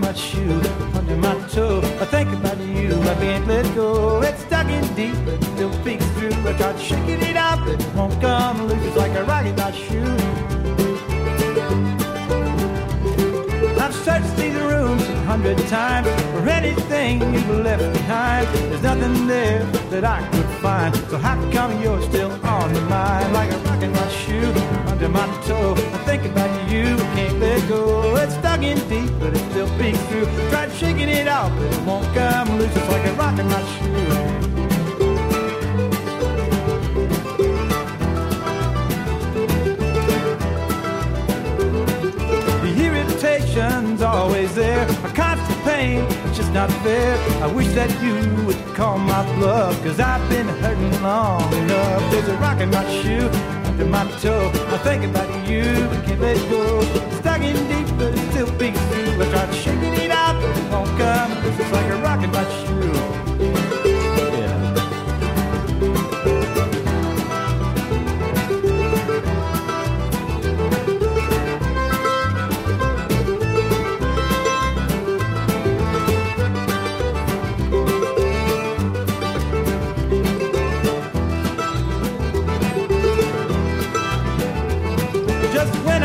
my 0.00 0.12
shoe, 0.14 0.60
under 0.94 1.16
my 1.16 1.34
toe. 1.48 1.80
I 2.00 2.06
think 2.06 2.32
about 2.32 2.58
you, 2.58 3.00
I 3.02 3.14
can't 3.14 3.46
let 3.46 3.74
go. 3.74 4.22
It's 4.22 4.42
stuck 4.42 4.68
in 4.68 4.82
deep, 4.94 5.14
but 5.24 5.34
it 5.34 5.44
still 5.44 5.70
peeks 5.84 6.06
through. 6.12 6.32
I 6.48 6.52
tried 6.56 6.78
shaking 6.80 7.20
it 7.22 7.36
out, 7.36 7.58
but 7.64 7.80
it 7.80 7.94
won't 7.94 8.20
come 8.20 8.66
loose. 8.68 8.84
It's 8.86 8.96
like 8.96 9.12
a 9.12 9.24
rock 9.24 9.44
in 9.46 9.56
my 9.56 9.70
shoe. 9.72 10.16
I've 13.80 13.94
searched 13.94 14.36
these 14.36 14.54
rooms 14.54 15.02
a 15.08 15.16
hundred 15.24 15.58
times 15.68 16.08
for 16.32 16.48
anything 16.48 17.20
you've 17.34 17.50
left 17.50 17.92
behind. 17.92 18.46
There's 18.70 18.82
nothing 18.82 19.26
there 19.26 19.64
that 19.90 20.04
I 20.04 20.26
could 20.30 20.41
find. 20.62 20.94
So 21.10 21.18
how 21.18 21.36
come 21.50 21.82
you're 21.82 22.00
still 22.02 22.30
on 22.46 22.72
my 22.72 22.80
mind? 22.88 23.32
Like 23.34 23.50
a 23.50 23.58
rock 23.66 23.82
in 23.82 23.92
my 23.92 24.08
shoe, 24.08 24.52
under 24.86 25.08
my 25.08 25.26
toe. 25.44 25.74
I 25.96 25.98
think 26.08 26.24
about 26.24 26.52
you, 26.70 26.94
I 26.94 27.06
can't 27.16 27.38
let 27.40 27.68
go. 27.68 28.16
It's 28.16 28.34
stuck 28.34 28.62
in 28.62 28.78
deep, 28.88 29.10
but 29.18 29.34
it 29.36 29.44
still 29.50 29.68
peeks 29.78 29.98
through. 30.06 30.26
Tried 30.50 30.72
shaking 30.72 31.08
it 31.08 31.26
out, 31.26 31.50
but 31.56 31.66
it 31.74 31.82
won't 31.82 32.06
come 32.14 32.58
loose. 32.58 32.74
It's 32.76 32.88
like 32.88 33.04
a 33.06 33.12
rock 33.14 33.38
in 33.38 33.46
my 33.48 33.62
shoe. 33.74 34.31
Not 46.52 46.70
fair. 46.82 47.16
I 47.42 47.46
wish 47.46 47.68
that 47.68 47.90
you 48.02 48.44
would 48.44 48.58
call 48.74 48.98
my 48.98 49.24
bluff, 49.36 49.82
cause 49.82 49.98
I've 49.98 50.28
been 50.28 50.48
hurting 50.48 51.02
long 51.02 51.52
enough. 51.54 52.10
There's 52.10 52.28
a 52.28 52.36
rock 52.36 52.60
in 52.60 52.70
my 52.70 52.84
shoe, 53.00 53.28
under 53.64 53.86
my 53.86 54.04
toe. 54.20 54.50
I 54.68 54.78
think 54.78 55.04
about 55.04 55.30
you, 55.48 55.62
I 55.62 56.02
can't 56.04 56.20
let 56.20 56.36
go. 56.50 56.82
Stuck 57.20 57.40
in 57.40 57.56
deep, 57.68 57.88
but 57.96 58.12
it 58.14 58.30
still 58.30 58.50
peeks 58.58 58.80
through. 58.90 59.22
I 59.22 59.30
tried 59.30 59.54
shaking 59.54 59.94
it 59.94 60.10
out, 60.10 60.40
but 60.40 60.56
it 60.56 60.70
won't 60.70 60.90
come. 60.98 61.32
It's 61.60 61.72
like 61.72 61.90
a 61.90 61.96
rock 62.02 62.22
in 62.22 62.30
my 62.30 62.44
shoe. 62.44 62.71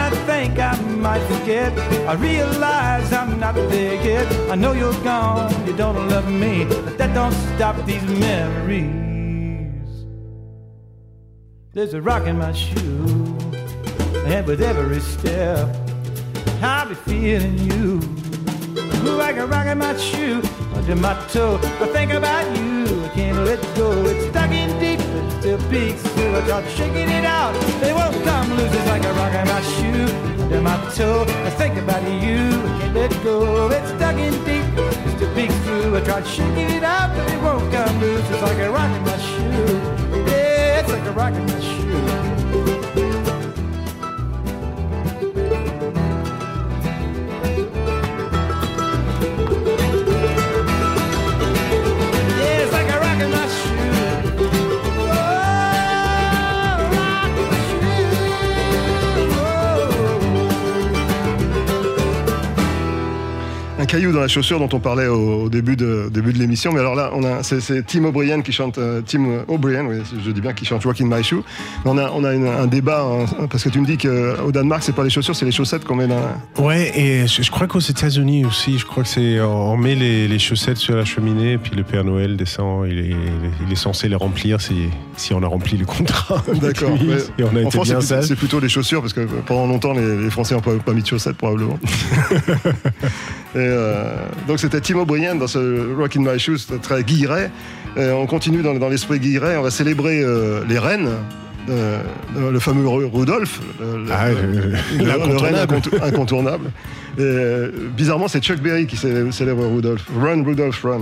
I 0.08 0.10
think 0.26 0.58
I 0.58 0.80
might 0.80 1.20
forget, 1.28 1.78
I 2.08 2.14
realize 2.14 3.12
I'm 3.12 3.42
not 3.42 3.56
there 3.56 4.02
yet. 4.06 4.50
I 4.50 4.56
know 4.56 4.72
you're 4.72 4.94
gone, 5.04 5.52
you 5.68 5.76
don't 5.76 6.08
love 6.08 6.32
me, 6.32 6.64
but 6.64 6.98
that 6.98 7.14
don't 7.14 7.34
stop 7.34 7.76
these 7.86 8.02
memories. 8.04 10.06
There's 11.74 11.94
a 11.94 12.02
rock 12.02 12.26
in 12.26 12.38
my 12.38 12.54
shoe, 12.54 13.38
and 14.26 14.48
with 14.48 14.62
every 14.62 15.02
step, 15.02 15.76
I'll 16.62 16.88
be 16.88 16.96
feeling 16.96 17.58
you. 17.70 18.00
Like 19.04 19.36
a 19.36 19.46
rock 19.46 19.68
in 19.68 19.80
my 19.80 19.98
shoe, 19.98 20.42
under 20.74 20.96
my 20.96 21.22
toe. 21.28 21.60
I 21.82 21.88
think 21.88 22.14
about 22.14 22.48
you, 22.58 22.87
can't 23.18 23.40
let 23.46 23.62
go. 23.76 23.90
It's 24.06 24.30
stuck 24.30 24.52
in 24.52 24.70
deep, 24.80 25.00
but 25.00 25.30
still 25.40 25.58
peeks 25.70 26.04
through. 26.14 26.36
I 26.38 26.42
try 26.46 26.68
shaking 26.78 27.10
it 27.10 27.26
out, 27.26 27.54
they 27.82 27.92
won't 27.92 28.16
come 28.24 28.48
loose. 28.56 28.74
It's 28.78 28.88
like 28.94 29.04
a 29.04 29.14
rock 29.14 29.34
in 29.34 29.48
my 29.56 29.62
shoe, 29.74 30.08
under 30.44 30.62
my 30.62 30.78
toe. 30.94 31.26
I 31.50 31.52
think 31.62 31.78
about 31.78 32.04
you, 32.24 32.42
I 32.70 32.80
can't 32.80 32.94
let 32.94 33.12
go. 33.24 33.70
It's 33.72 33.90
stuck 33.98 34.18
in 34.18 34.34
deep, 34.46 34.68
but 34.76 34.94
still 35.16 35.34
peeks 35.34 35.58
through. 35.66 35.98
I 35.98 36.02
tried 36.02 36.28
shaking 36.28 36.70
it 36.78 36.84
out, 36.84 37.10
but 37.16 37.28
it 37.34 37.42
won't 37.42 37.66
come 37.74 38.00
loose. 38.00 38.30
It's 38.30 38.44
like 38.44 38.60
a 38.60 38.70
rock 38.70 38.92
in 38.98 39.04
my 39.04 39.18
shoe. 39.30 39.78
Yeah, 40.30 40.80
it's 40.82 40.92
like 40.92 41.06
a 41.06 41.12
rock 41.12 41.34
in 41.34 41.46
my 41.46 41.60
shoe. 41.60 42.37
Caillou 63.88 64.12
dans 64.12 64.20
la 64.20 64.28
chaussure 64.28 64.60
dont 64.60 64.70
on 64.74 64.80
parlait 64.80 65.08
au, 65.08 65.50
début 65.50 65.76
de, 65.76 66.10
début 66.12 66.34
de 66.34 66.38
l'émission. 66.38 66.72
Mais 66.72 66.80
alors 66.80 66.96
là, 66.96 67.10
on 67.14 67.24
a, 67.24 67.42
c'est, 67.42 67.62
c'est 67.62 67.84
Tim 67.86 68.04
O'Brien 68.06 68.42
qui 68.42 68.52
chante, 68.52 68.78
euh, 68.78 69.02
Tim 69.06 69.44
O'Brien, 69.48 69.88
je 70.24 70.32
dis 70.32 70.42
bien, 70.42 70.54
qui 70.54 70.66
chante 70.66 70.86
in 70.86 71.06
My 71.06 71.24
Shoe. 71.24 71.44
Mais 71.86 71.92
on 71.92 71.98
a, 71.98 72.12
on 72.12 72.24
a 72.24 72.32
un 72.32 72.68
débat, 72.68 73.02
hein, 73.02 73.48
parce 73.50 73.64
que 73.64 73.70
tu 73.70 73.80
me 73.80 73.86
dis 73.86 73.98
qu'au 73.98 74.52
Danemark, 74.52 74.84
c'est 74.84 74.96
pas 74.96 75.04
les 75.04 75.10
chaussures, 75.10 75.36
c'est 75.36 75.46
les 75.46 75.52
chaussettes 75.52 75.86
qu'on 75.86 75.96
met 75.96 76.08
dans. 76.08 76.22
Ouais, 76.58 76.92
et 77.00 77.28
je, 77.28 77.42
je 77.42 77.52
crois 77.52 77.68
qu'aux 77.68 77.80
États-Unis 77.80 78.46
aussi, 78.46 78.78
je 78.78 78.86
crois 78.86 79.04
que 79.04 79.10
c'est 79.10 79.40
on 79.40 79.78
met 79.78 79.96
les, 79.96 80.38
chaussettes 80.40 80.78
sur 80.78 80.96
la 80.96 81.06
cheminée, 81.06 81.58
puis 81.58 81.76
le 81.76 81.84
Père 81.84 82.04
Noël 82.04 82.38
descend, 82.38 82.86
il 82.88 83.00
est, 83.00 83.16
il 83.66 83.72
est 83.72 83.76
censé 83.76 84.08
les 84.08 84.16
remplir 84.16 84.62
si, 84.62 84.90
si 85.18 85.34
on 85.34 85.44
a 85.44 85.48
rempli 85.48 85.76
le 85.78 85.86
contrat. 85.86 86.42
D'accord. 86.62 86.92
Et 87.38 87.44
on 87.44 87.48
a 87.48 87.50
en 87.50 87.56
été 87.58 87.72
France, 87.72 87.88
bien 87.90 88.00
c'est, 88.02 88.14
plutôt- 88.16 88.28
c'est 88.28 88.36
plutôt 88.36 88.60
les 88.62 88.70
chaussures, 88.70 89.02
parce 89.02 89.14
que 89.14 89.22
pendant 89.46 89.68
longtemps, 89.68 89.92
les, 89.94 90.16
les 90.16 90.30
Français 90.30 90.56
n'ont 90.56 90.62
pas, 90.62 90.72
pas 90.76 90.94
mis 90.94 91.02
de 91.02 91.08
chaussettes, 91.08 91.36
probablement. 91.38 91.78
Et, 93.56 93.60
euh, 93.60 94.16
donc 94.48 94.60
c'était 94.60 94.80
Tim 94.82 95.00
O'Brien 95.00 95.36
dans 95.36 95.48
ce 95.48 95.94
Rock 95.96 96.16
in 96.16 96.22
My 96.22 96.38
Shoes, 96.40 96.60
très 96.82 97.04
guilleret. 97.04 97.50
Et 97.98 98.10
on 98.12 98.28
continue 98.28 98.62
dans, 98.62 98.74
dans 98.76 98.90
l'esprit 98.90 99.20
guilleret, 99.20 99.58
on 99.58 99.64
va 99.64 99.72
célébrer 99.72 100.22
euh, 100.22 100.62
les 100.70 100.78
reines. 100.78 101.10
euh, 101.70 102.02
le 102.52 102.60
fameux 102.60 102.88
Ru- 102.88 103.06
Rudolph, 103.12 103.60
le, 103.80 104.04
le- 104.06 104.12
Ah, 104.12 104.30
le 104.30 105.04
l'incontournable. 105.06 105.82
incontournable. 106.04 106.66
Et, 107.18 107.22
euh, 107.22 107.72
bizarrement, 107.98 108.28
c'est 108.28 108.42
Chuck 108.44 108.60
Berry 108.62 108.86
qui 108.86 108.96
célèbre, 108.98 109.34
célèbre 109.34 109.66
Rudolph. 109.66 110.06
Run, 110.22 110.44
Rudolph, 110.44 110.82
run. 110.84 111.02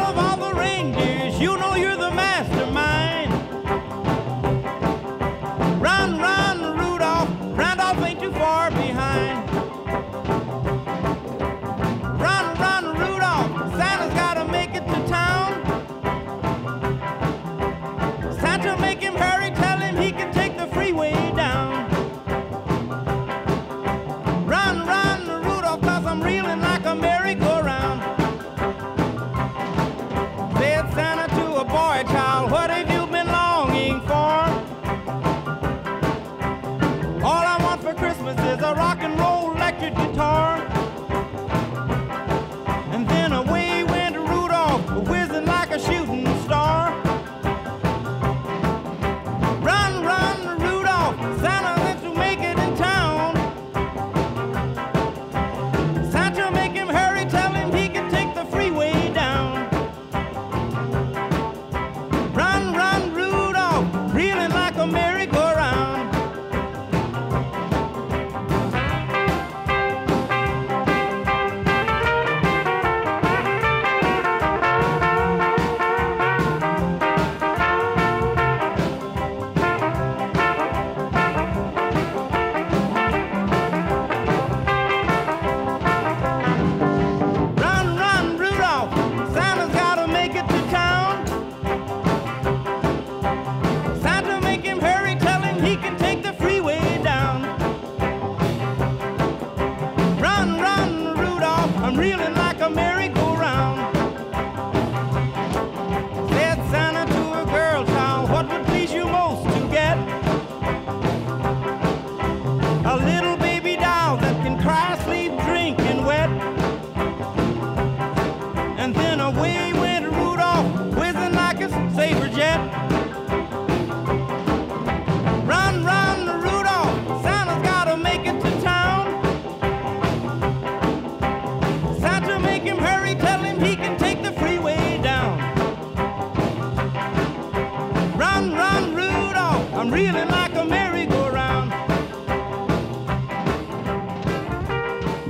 I'm 139.81 139.89
reeling 139.89 140.27
like 140.27 140.53
a 140.53 140.63
merry-go-round. 140.63 141.71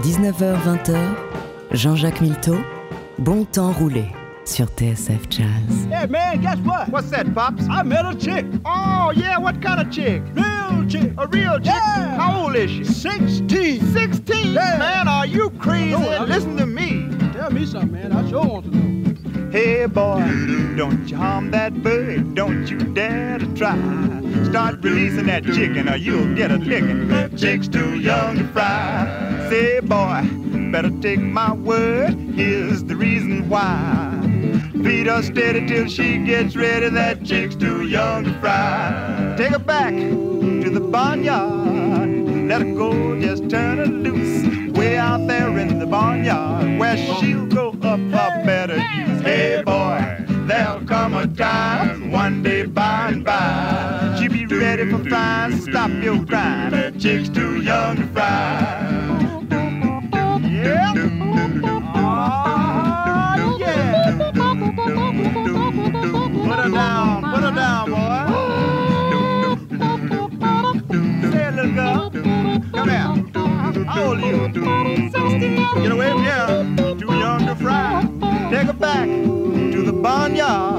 19h-20h, 0.01 1.15
Jean-Jacques 1.71 2.19
Milteau, 2.19 2.57
Bon 3.17 3.45
temps 3.45 3.71
roulé 3.71 4.07
sur 4.43 4.65
TSF 4.65 5.29
Jazz. 5.29 5.87
Hey 5.89 6.05
man, 6.07 6.41
guess 6.41 6.57
what? 6.65 6.89
What's 6.89 7.09
that, 7.11 7.33
Pops? 7.33 7.63
I 7.69 7.81
met 7.83 8.05
a 8.05 8.13
chick. 8.13 8.45
Oh 8.65 9.13
yeah, 9.15 9.37
what 9.37 9.61
kind 9.61 9.79
of 9.79 9.89
chick? 9.89 10.21
Real 10.35 10.85
chick. 10.85 11.13
A 11.17 11.27
real 11.27 11.57
chick? 11.59 11.67
Yeah. 11.67 12.17
How 12.17 12.43
old 12.43 12.57
is 12.57 12.71
she? 12.71 12.83
16. 12.83 13.93
16? 13.93 14.53
Yeah. 14.53 14.77
Man, 14.79 15.07
are 15.07 15.25
you 15.25 15.49
crazy? 15.59 15.91
No, 15.91 16.25
Listen 16.25 16.57
to 16.57 16.65
me. 16.65 17.07
Tell 17.31 17.51
me 17.51 17.65
something, 17.65 17.93
man. 17.93 18.11
I 18.11 18.29
sure 18.29 18.43
want 18.43 18.65
to 18.65 18.71
know. 18.71 18.80
Hey 19.51 19.85
boy, 19.85 20.23
don't 20.77 21.09
you 21.09 21.17
harm 21.17 21.51
that 21.51 21.83
bird, 21.83 22.35
don't 22.35 22.67
you 22.67 22.77
dare 22.77 23.37
to 23.37 23.45
try. 23.53 23.75
Start 24.45 24.81
releasing 24.81 25.25
that 25.25 25.43
chicken 25.43 25.89
or 25.89 25.97
you'll 25.97 26.33
get 26.35 26.51
a 26.51 26.57
licking. 26.57 27.35
Chick's 27.35 27.67
too 27.67 27.99
young 27.99 28.37
to 28.37 28.47
fry. 28.53 29.49
Say 29.49 29.81
boy, 29.81 30.21
better 30.71 30.89
take 31.01 31.19
my 31.19 31.51
word, 31.51 32.13
here's 32.33 32.85
the 32.85 32.95
reason 32.95 33.49
why. 33.49 34.17
Feed 34.71 35.07
her 35.07 35.21
steady 35.21 35.67
till 35.67 35.89
she 35.89 36.19
gets 36.19 36.55
ready, 36.55 36.87
that 36.87 37.25
chick's 37.25 37.55
too 37.55 37.85
young 37.85 38.23
to 38.23 38.39
fry. 38.39 39.35
Take 39.37 39.49
her 39.51 39.59
back 39.59 39.93
to 39.93 40.69
the 40.69 40.79
barnyard, 40.79 42.09
let 42.47 42.61
her 42.61 42.73
go, 42.73 43.19
just 43.19 43.49
turn 43.49 43.79
her 43.79 43.85
loose. 43.85 44.71
Way 44.77 44.97
out 44.97 45.27
there 45.27 45.59
in 45.59 45.77
the 45.77 45.85
barnyard, 45.85 46.79
where 46.79 46.95
she'll 46.95 47.47
go 47.47 47.75
up 47.81 47.99
for 47.99 48.45
better 48.45 48.60
time, 51.41 52.11
one 52.11 52.43
day 52.43 52.63
by 52.65 53.09
and 53.09 53.25
by. 53.25 54.15
She'll 54.19 54.31
be 54.31 54.45
ready 54.45 54.89
for 54.91 55.03
frying, 55.03 55.59
stop 55.59 55.89
your 56.03 56.23
crying. 56.25 56.69
That 56.71 56.99
chick's 56.99 57.29
too 57.29 57.61
young 57.61 57.95
to 57.97 58.05
fry. 58.07 58.59
Yeah. 60.43 60.93
Oh, 61.95 63.57
yeah. 63.59 64.17
Put 66.47 66.59
her 66.59 66.69
down, 66.69 67.23
put 67.33 67.43
her 67.43 67.53
down, 67.55 67.89
boy. 67.89 68.25
Say 71.31 71.43
it, 71.47 71.53
little 71.55 71.73
girl. 71.73 72.11
Come 72.71 72.89
here. 72.89 73.11
How 73.85 74.03
old 74.03 74.19
are 74.19 74.27
you? 74.27 74.37
Get 75.81 75.91
away 75.91 76.09
from 76.11 76.23
here. 76.23 76.49
Too 76.99 77.13
young 77.15 77.45
to 77.47 77.55
fry. 77.55 77.89
Take 78.51 78.67
her 78.67 78.73
back 78.73 79.07
to 79.07 79.81
the 79.83 79.93
barnyard. 79.93 80.70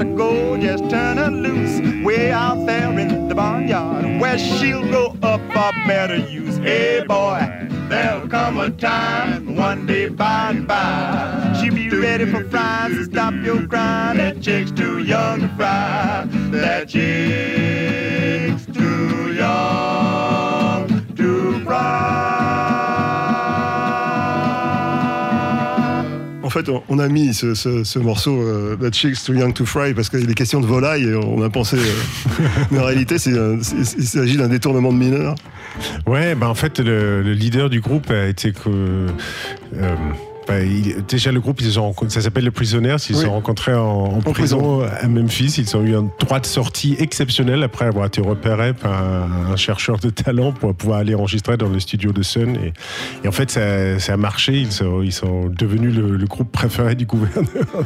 Her 0.00 0.06
go, 0.16 0.56
just 0.56 0.88
turn 0.88 1.18
her 1.18 1.30
loose. 1.30 1.78
Way 2.02 2.32
out 2.32 2.64
there 2.64 2.98
in 2.98 3.28
the 3.28 3.34
barnyard, 3.34 4.18
where 4.18 4.38
she'll 4.38 4.80
grow 4.80 5.14
up 5.22 5.42
for 5.52 5.72
better 5.86 6.16
use. 6.16 6.56
Hey, 6.56 7.04
boy. 7.06 7.68
There'll 7.90 8.26
come 8.26 8.58
a 8.60 8.70
time, 8.70 9.56
one 9.56 9.84
day 9.84 10.08
by 10.08 10.52
and 10.52 10.66
by. 10.66 11.60
She'll 11.60 11.74
be 11.74 11.90
ready 11.90 12.24
for 12.24 12.44
frying, 12.44 12.94
so 12.94 13.02
stop 13.02 13.34
your 13.44 13.66
crying. 13.66 14.16
That 14.16 14.40
chick's 14.40 14.70
too 14.70 15.00
young 15.00 15.40
to 15.40 15.48
fry. 15.48 16.26
That 16.50 16.88
chick's 16.88 18.64
En 26.50 26.52
fait, 26.52 26.68
on- 26.88 26.98
a 26.98 27.06
mis 27.08 27.32
ce, 27.32 27.54
ce- 27.54 27.84
ce 27.84 27.98
morceau 28.00 28.42
euh, 28.42 28.74
That 28.74 28.90
Chick's 28.90 29.22
Too 29.22 29.34
Young 29.34 29.54
to 29.54 29.64
Fry 29.64 29.94
parce 29.94 30.08
qu'il 30.08 30.28
est 30.28 30.34
question 30.34 30.60
de 30.60 30.66
volaille 30.66 31.04
et 31.04 31.14
on 31.14 31.40
a 31.42 31.48
pensé. 31.48 31.76
euh, 31.76 32.44
mais 32.72 32.80
en 32.80 32.84
réalité, 32.86 33.18
c'est 33.18 33.38
un- 33.38 33.62
c'est- 33.62 33.96
il 33.96 34.04
s'agit 34.06 34.36
d'un 34.36 34.48
détournement 34.48 34.92
de 34.92 34.98
mineur. 34.98 35.36
Ouais, 36.08 36.34
bah 36.34 36.48
en 36.48 36.56
fait, 36.56 36.80
le, 36.80 37.22
le 37.22 37.32
leader 37.34 37.70
du 37.70 37.80
groupe 37.80 38.10
a 38.10 38.26
été 38.26 38.50
que. 38.52 39.06
euh, 39.76 39.94
bah, 40.48 40.60
il- 40.60 41.04
déjà, 41.06 41.30
le 41.32 41.40
groupe, 41.40 41.60
ils 41.60 41.78
rencontrés- 41.78 42.10
ça 42.14 42.20
s'appelle 42.22 42.44
les 42.44 42.50
Prisoners. 42.50 42.96
Ils 43.08 43.14
se 43.14 43.20
Oui. 43.20 43.24
sont 43.26 43.30
rencontrés 43.32 43.74
en, 43.74 43.80
en 44.16 44.20
prison, 44.20 44.82
à 44.82 45.06
Memphis. 45.06 45.54
Ils 45.58 45.76
ont 45.76 45.84
eu 45.84 45.94
un 45.94 46.08
droit 46.18 46.40
de 46.40 46.46
sortie 46.46 46.96
exceptionnel 46.98 47.62
après 47.62 47.84
avoir 47.86 48.06
été 48.06 48.20
repérés 48.20 48.72
par 48.74 48.92
un, 49.02 49.52
un 49.52 49.56
chercheur 49.56 49.98
de 49.98 50.10
talent 50.10 50.52
pour 50.52 50.74
pouvoir 50.74 50.98
aller 51.00 51.14
enregistrer 51.14 51.56
dans 51.56 51.68
le 51.68 51.78
studio 51.80 52.12
de 52.12 52.22
Sun. 52.22 52.56
Et, 52.56 52.72
et 53.24 53.28
en 53.28 53.32
fait, 53.32 53.50
ça, 53.50 53.98
ça 53.98 54.14
a 54.14 54.16
marché. 54.16 54.54
Ils 54.58 54.72
sont, 54.72 55.02
ils 55.02 55.12
sont 55.12 55.46
devenus 55.48 55.94
le, 55.94 56.16
le 56.16 56.26
groupe 56.26 56.50
préféré 56.50 56.94
du 56.94 57.06
gouverneur. 57.06 57.46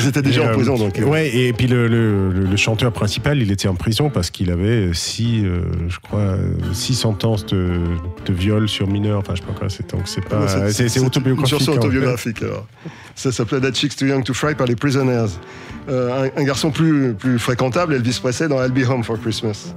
Ils 0.00 0.08
étaient 0.08 0.22
déjà 0.22 0.42
Et, 0.42 0.46
en 0.46 0.48
euh, 0.48 0.52
prison, 0.54 0.76
donc. 0.76 0.98
euh, 0.98 1.04
Ouais, 1.04 1.34
et 1.34 1.52
puis 1.52 1.66
le, 1.66 1.86
le- 1.86 2.56
chanteur 2.56 2.92
principal, 2.92 3.40
il 3.42 3.50
était 3.50 3.68
en 3.68 3.74
prison 3.74 4.08
parce 4.10 4.30
qu'il 4.30 4.50
avait 4.50 4.90
six, 4.94 5.42
euh, 5.44 5.62
je 5.88 5.98
crois, 5.98 6.36
six 6.72 6.94
sentences 6.94 7.44
de, 7.46 7.80
de 8.24 8.32
viol 8.32 8.68
sur 8.68 8.86
mineur. 8.88 9.18
Enfin, 9.18 9.34
je 9.34 9.40
sais 9.40 9.46
pas 9.46 9.52
quoi. 9.58 9.68
C'est 9.68 9.90
donc 9.90 10.02
c'est 10.06 10.24
pas, 10.24 10.46
c'est 10.70 10.88
une 11.42 11.54
autobiographique. 11.54 11.58
chanson 11.60 11.72
fait. 11.72 11.78
autobiographique. 11.78 12.42
alors. 12.42 12.66
Ça 13.14 13.32
s'appelait 13.32 13.60
That 13.60 13.74
Chick's 13.74 13.96
Too 13.96 14.06
Young 14.06 14.24
to 14.24 14.34
Fry 14.34 14.54
par 14.54 14.66
les 14.66 14.76
Prisoners. 14.76 15.26
Euh, 15.88 16.30
un, 16.36 16.40
un 16.40 16.44
garçon 16.44 16.70
plus, 16.70 17.14
plus 17.14 17.38
fréquentable, 17.38 17.94
Elvis 17.94 18.18
Presley, 18.22 18.48
dans 18.48 18.62
I'll 18.62 18.72
Be 18.72 18.88
Home 18.88 19.04
for 19.04 19.20
Christmas. 19.20 19.74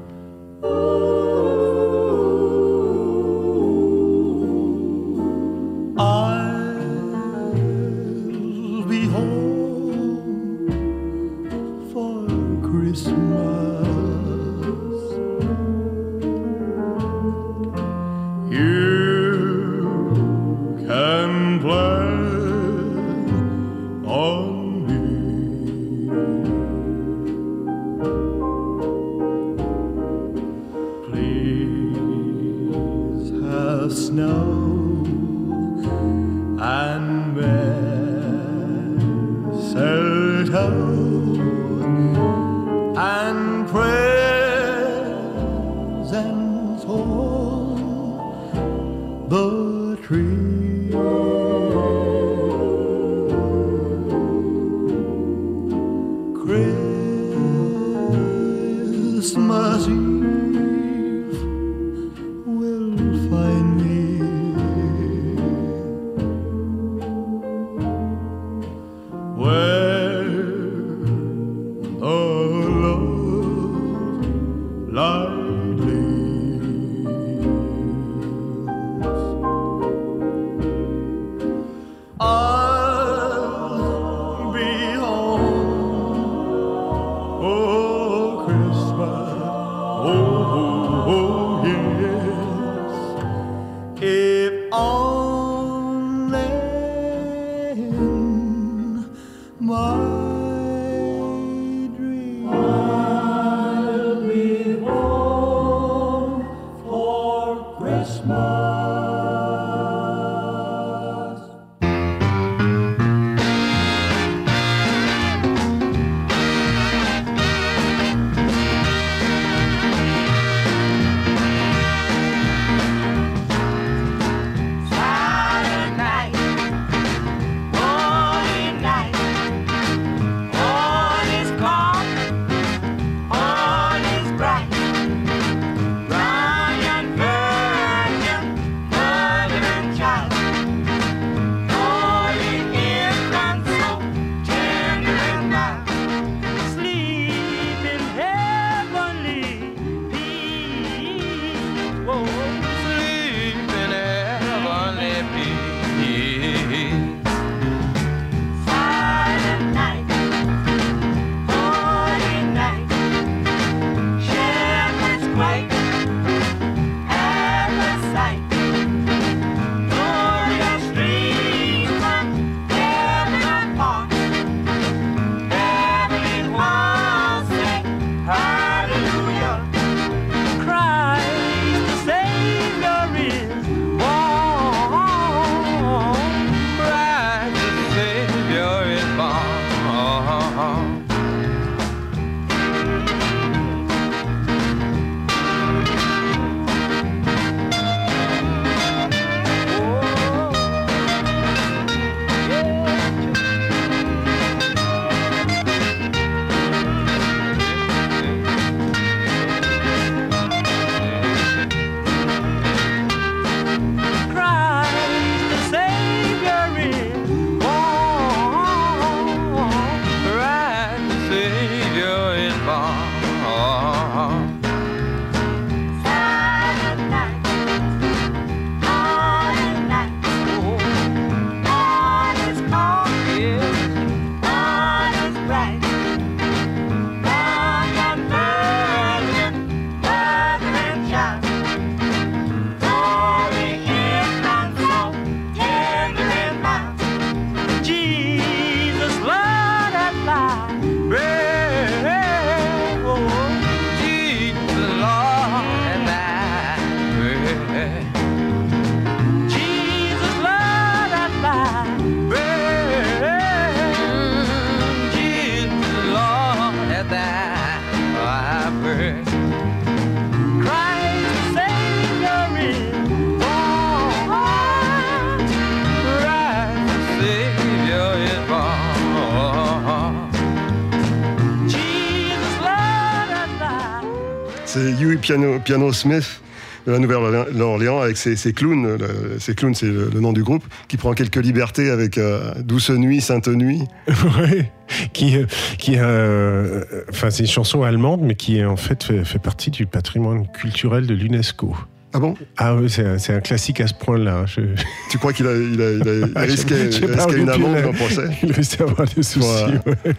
Piano, 285.18 285.60
Piano 285.60 285.92
Smith 285.94 286.42
de 286.88 286.92
la 286.92 287.00
Nouvelle-Orléans 287.00 288.00
avec 288.02 288.16
ses, 288.16 288.36
ses 288.36 288.54
clowns. 288.54 288.98
le- 288.98 289.40
Ses 289.40 289.56
clowns, 289.56 289.74
c'est 289.74 289.88
le, 289.88 290.10
le 290.14 290.20
nom 290.20 290.34
du 290.34 290.44
groupe, 290.44 290.64
qui 290.88 290.98
prend 290.98 291.14
quelques 291.14 291.38
libertés 291.44 291.90
avec 291.90 292.18
euh, 292.20 292.54
Douce 292.64 292.92
Nuit, 292.92 293.22
Sainte 293.22 293.48
Nuit. 293.48 293.82
Ouais, 294.40 294.72
qui, 295.14 295.36
euh, 295.38 295.46
qui 295.80 295.94
euh, 295.98 296.84
enfin, 297.10 297.32
c'est 297.32 297.42
une 297.44 297.50
chanson 297.50 297.82
allemande, 297.84 298.22
mais 298.22 298.36
qui 298.36 298.64
en 298.64 298.78
fait 298.78 299.04
fait, 299.04 299.24
fait 299.24 299.40
partie 299.40 299.72
du 299.72 299.88
patrimoine 299.88 300.46
culturel 300.52 301.08
de 301.08 301.16
l'UNESCO. 301.16 301.76
Ah 302.14 302.20
bon? 302.20 302.36
Ah 302.58 302.76
oui, 302.76 302.88
c'est 302.90 303.34
un, 303.34 303.40
classique 303.42 303.82
à 303.82 303.88
ce 303.88 303.94
point-là. 303.96 304.46
Je... 304.46 304.62
Tu 305.10 305.18
crois 305.18 305.34
qu'il 305.34 305.48
a, 305.48 305.54
il 305.54 305.82
a, 305.82 305.92
il 305.92 306.08
a- 306.08 306.14
il 306.28 306.32
Ah, 306.36 306.42
risquait 306.42 306.90
une 307.36 307.50
amende 307.50 307.76
a- 307.78 307.90
en 307.90 307.94
procès 307.94 308.28
Il 308.44 308.52
risque 308.52 308.78
d'avoir 308.78 309.06
des 309.08 309.24
soucis. 309.24 309.40
Ouais. 309.86 310.14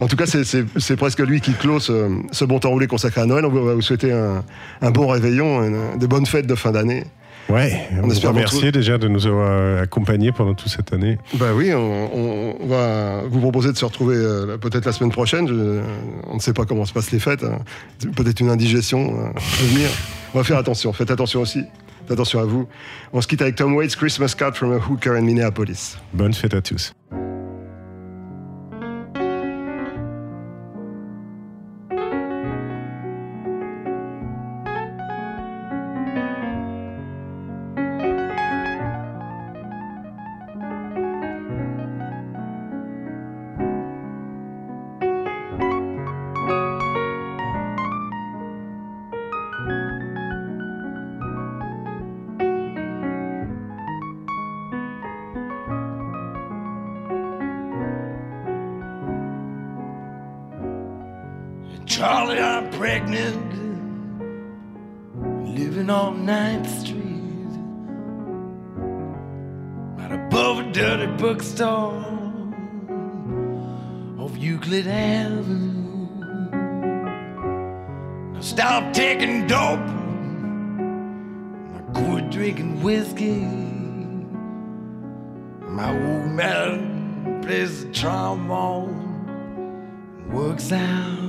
En 0.00 0.06
tout 0.06 0.16
cas, 0.16 0.26
c'est- 0.26 0.96
presque 0.96 1.20
lui 1.20 1.40
qui 1.40 1.52
clôt 1.52 1.80
ce, 1.80 2.08
ce 2.32 2.44
bon 2.44 2.58
temps 2.58 2.70
roulé 2.70 2.86
consacré 2.86 3.20
à 3.20 3.26
Noël. 3.26 3.44
On 3.44 3.50
va 3.50 3.74
vous 3.74 3.82
souhaiter 3.82 4.12
un, 4.12 4.44
un 4.82 4.90
bon 4.90 5.06
réveillon, 5.08 5.62
une- 5.64 5.98
des 5.98 6.06
bonnes 6.06 6.26
fêtes 6.26 6.46
de 6.46 6.54
fin 6.54 6.72
d'année. 6.72 7.04
Ouais, 7.48 7.80
on, 8.00 8.08
espère 8.10 8.30
vous 8.30 8.36
remercier 8.36 8.70
déjà 8.70 8.96
de 8.96 9.08
nous 9.08 9.26
avoir 9.26 9.82
accompagnés 9.82 10.30
pendant 10.30 10.54
toute 10.54 10.68
cette 10.68 10.92
année. 10.92 11.18
Bah 11.34 11.46
oui, 11.52 11.72
on, 11.74 12.54
va 12.66 13.22
vous 13.28 13.40
proposer 13.40 13.72
de 13.72 13.76
se 13.76 13.84
retrouver 13.84 14.14
euh, 14.16 14.56
peut-être 14.56 14.84
la 14.84 14.92
semaine 14.92 15.10
prochaine. 15.10 15.48
Je- 15.48 15.80
on 16.28 16.34
ne 16.36 16.40
sait 16.40 16.52
pas 16.52 16.64
comment 16.64 16.84
se 16.84 16.92
passent 16.92 17.10
les 17.10 17.18
fêtes. 17.18 17.42
hein. 17.42 17.58
Peut-être 18.14 18.38
une 18.40 18.50
indigestion 18.50 19.16
euh, 19.18 19.26
à 19.36 19.64
venir. 19.74 19.88
On 20.32 20.38
va 20.38 20.44
faire 20.44 20.58
attention. 20.58 20.92
Faites 20.92 21.10
attention 21.10 21.40
aussi. 21.40 21.64
Faites 22.02 22.12
attention 22.12 22.38
à 22.38 22.44
vous. 22.44 22.68
On 23.12 23.20
se 23.20 23.26
quitte 23.26 23.42
avec 23.42 23.56
Tom 23.56 23.74
Waits, 23.74 23.96
Christmas 23.96 24.32
Card 24.38 24.54
from 24.56 24.72
a 24.72 24.76
Hooker 24.78 25.16
in 25.16 25.22
Minneapolis. 25.22 25.96
Bonne 26.12 26.34
fête 26.34 26.54
à 26.54 26.60
tous. 26.60 26.92
Pregnant, 62.72 63.52
living 65.54 65.90
on 65.90 66.26
9th 66.26 66.66
Street, 66.80 67.52
right 69.96 70.12
above 70.12 70.58
a 70.58 70.72
dirty 70.72 71.06
bookstore 71.16 72.04
off 74.18 74.36
Euclid 74.36 74.86
Avenue. 74.86 76.08
Now 78.32 78.40
stop 78.40 78.92
taking 78.92 79.46
dope, 79.46 79.80
I 81.76 81.80
quit 81.92 82.30
drinking 82.30 82.82
whiskey. 82.82 83.44
My 85.68 85.90
old 85.90 86.30
man 86.30 87.42
plays 87.42 87.84
the 87.84 87.92
trombone 87.92 89.08
works 90.30 90.72
out 90.72 91.19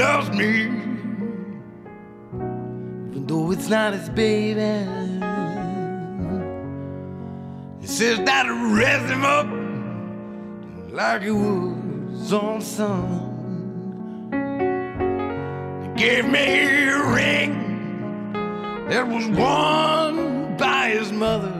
loves 0.00 0.30
me, 0.30 0.62
even 3.10 3.24
though 3.26 3.50
it's 3.50 3.68
not 3.68 3.92
his 3.92 4.08
baby. 4.08 4.88
He 7.82 7.86
says 7.86 8.18
that 8.20 8.46
he 8.46 8.52
raised 8.80 9.10
him 9.14 9.24
up 9.26 9.46
like 10.90 11.20
he 11.22 11.30
was 11.30 12.32
on 12.32 12.62
son. 12.62 13.28
He 15.82 15.88
gave 16.02 16.24
me 16.24 16.46
a 16.88 16.98
ring 17.18 17.52
that 18.88 19.06
was 19.06 19.26
worn 19.26 20.56
by 20.56 20.88
his 20.96 21.12
mother. 21.12 21.56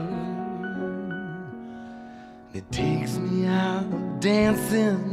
It 2.55 2.71
takes 2.71 3.17
me 3.17 3.45
out 3.45 4.19
dancing 4.19 5.10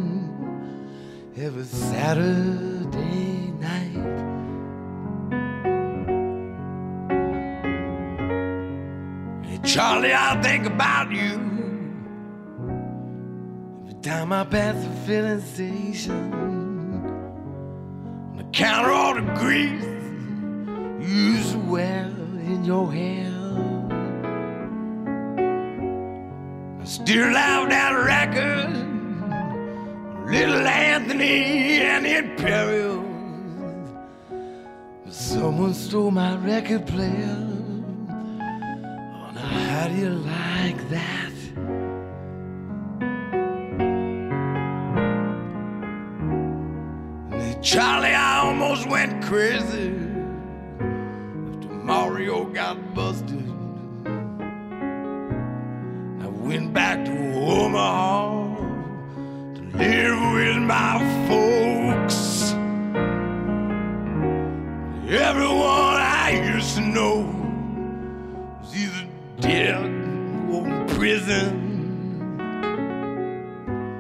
every 1.41 1.65
Saturday 1.65 3.53
night. 3.61 3.93
Hey, 9.45 9.59
Charlie, 9.63 10.13
I 10.13 10.41
think 10.43 10.67
about 10.67 11.13
you 11.13 11.41
every 13.83 14.01
time 14.03 14.33
I 14.33 14.45
pass 14.45 14.75
the 14.83 14.91
filling 15.07 15.41
station. 15.41 16.33
On 18.31 18.37
the 18.37 18.45
counter, 18.53 18.91
all 18.91 19.15
the 19.15 19.23
grease 19.39 19.85
you 21.09 21.61
wear 21.71 22.07
in 22.51 22.65
your 22.65 22.93
hair. 22.93 23.33
I 26.81 26.85
still 26.85 27.33
have 27.33 27.69
that 27.69 27.93
record, 27.93 28.68
Little 30.31 30.67
Anthony 30.67 31.81
and 31.81 32.05
the 32.05 32.19
Imperials. 32.19 33.07
Someone 35.09 35.73
stole 35.73 36.11
my 36.11 36.37
record 36.37 36.87
player. 36.87 37.47
Oh, 38.11 39.31
now 39.35 39.41
how 39.41 39.89
do 39.89 39.95
you 39.95 40.11
like 40.11 40.89
that? 40.91 41.33
Charlie, 47.63 48.09
I 48.09 48.41
almost 48.41 48.87
went 48.87 49.25
crazy 49.25 49.95
after 51.55 51.69
Mario 51.69 52.45
got 52.45 52.77
busted. 52.95 53.49
I 56.23 56.27
went 56.27 56.75
back 56.75 57.07
to 57.07 57.13
Omaha 57.35 58.38
with 60.39 60.59
my 60.59 60.99
folks. 61.27 62.53
Everyone 65.11 65.97
I 66.25 66.53
used 66.55 66.77
to 66.77 66.83
know 66.83 67.17
is 68.63 68.77
either 68.83 69.07
dead 69.41 69.83
or 70.49 70.69
in 70.69 70.87
prison. 70.95 71.51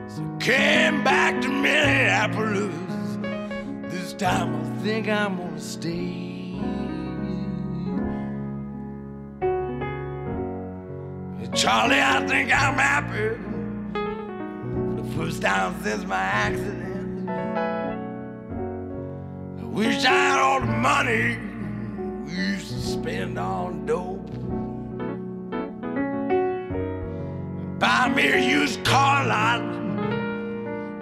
So 0.08 0.22
I 0.22 0.38
came 0.38 1.02
back 1.02 1.40
to 1.42 1.48
Minneapolis. 1.48 2.76
This 3.92 4.12
time 4.12 4.54
I 4.54 4.82
think 4.84 5.08
I'm 5.08 5.38
gonna 5.38 5.60
stay. 5.60 6.28
Charlie, 11.54 12.00
I 12.00 12.24
think 12.28 12.52
I'm 12.52 12.78
since 15.30 16.04
my 16.06 16.16
accident. 16.16 17.28
I 19.60 19.64
wish 19.64 20.04
I 20.04 20.10
had 20.10 20.38
all 20.38 20.60
the 20.60 20.66
money 20.66 21.38
we 22.24 22.32
used 22.32 22.68
to 22.70 22.80
spend 22.80 23.38
on 23.38 23.84
dope. 23.84 24.26
Buy 27.78 28.08
me 28.08 28.28
a 28.28 28.38
used 28.38 28.82
car 28.84 29.26
lot, 29.26 29.60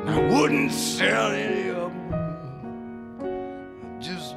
I 0.09 0.19
wouldn't 0.33 0.73
sell 0.73 1.31
any 1.31 1.69
of 1.69 1.93
them. 1.93 2.15
I'd 3.85 4.03
just 4.03 4.35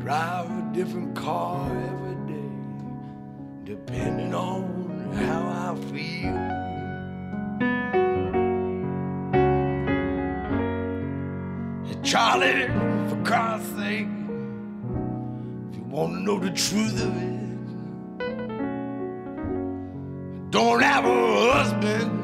drive 0.00 0.48
a 0.48 0.70
different 0.72 1.16
car 1.16 1.66
every 1.70 2.16
day, 2.34 2.52
depending 3.64 4.32
on 4.32 5.12
how 5.14 5.72
I 5.72 5.74
feel. 5.90 6.57
Charlie, 12.10 12.66
for 13.10 13.22
Christ's 13.22 13.68
sake, 13.76 14.08
if 15.68 15.76
you 15.76 15.84
want 15.90 16.14
to 16.14 16.20
know 16.20 16.38
the 16.38 16.48
truth 16.52 17.04
of 17.04 17.14
it, 17.14 17.38
don't 20.50 20.80
have 20.80 21.04
a 21.04 21.52
husband. 21.52 22.14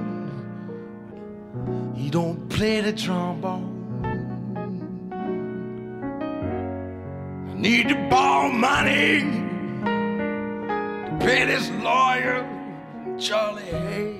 He 1.94 2.08
don't 2.08 2.48
play 2.48 2.80
the 2.80 2.94
trombone. 2.94 3.72
I 7.50 7.54
need 7.54 7.90
to 7.90 8.08
borrow 8.08 8.48
money 8.48 9.20
to 9.84 11.16
pay 11.20 11.44
this 11.44 11.68
lawyer, 11.82 12.48
Charlie 13.18 13.64
Hay. 13.64 14.16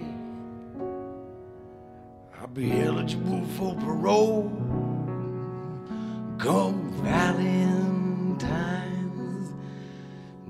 I'll 2.38 2.48
be 2.48 2.82
eligible 2.82 3.46
for 3.56 3.74
parole 3.76 4.63
come 6.44 6.92
Valentine's 7.02 8.44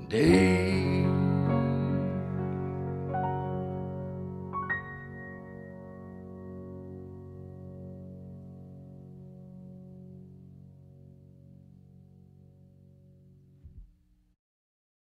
Day. 0.09 1.04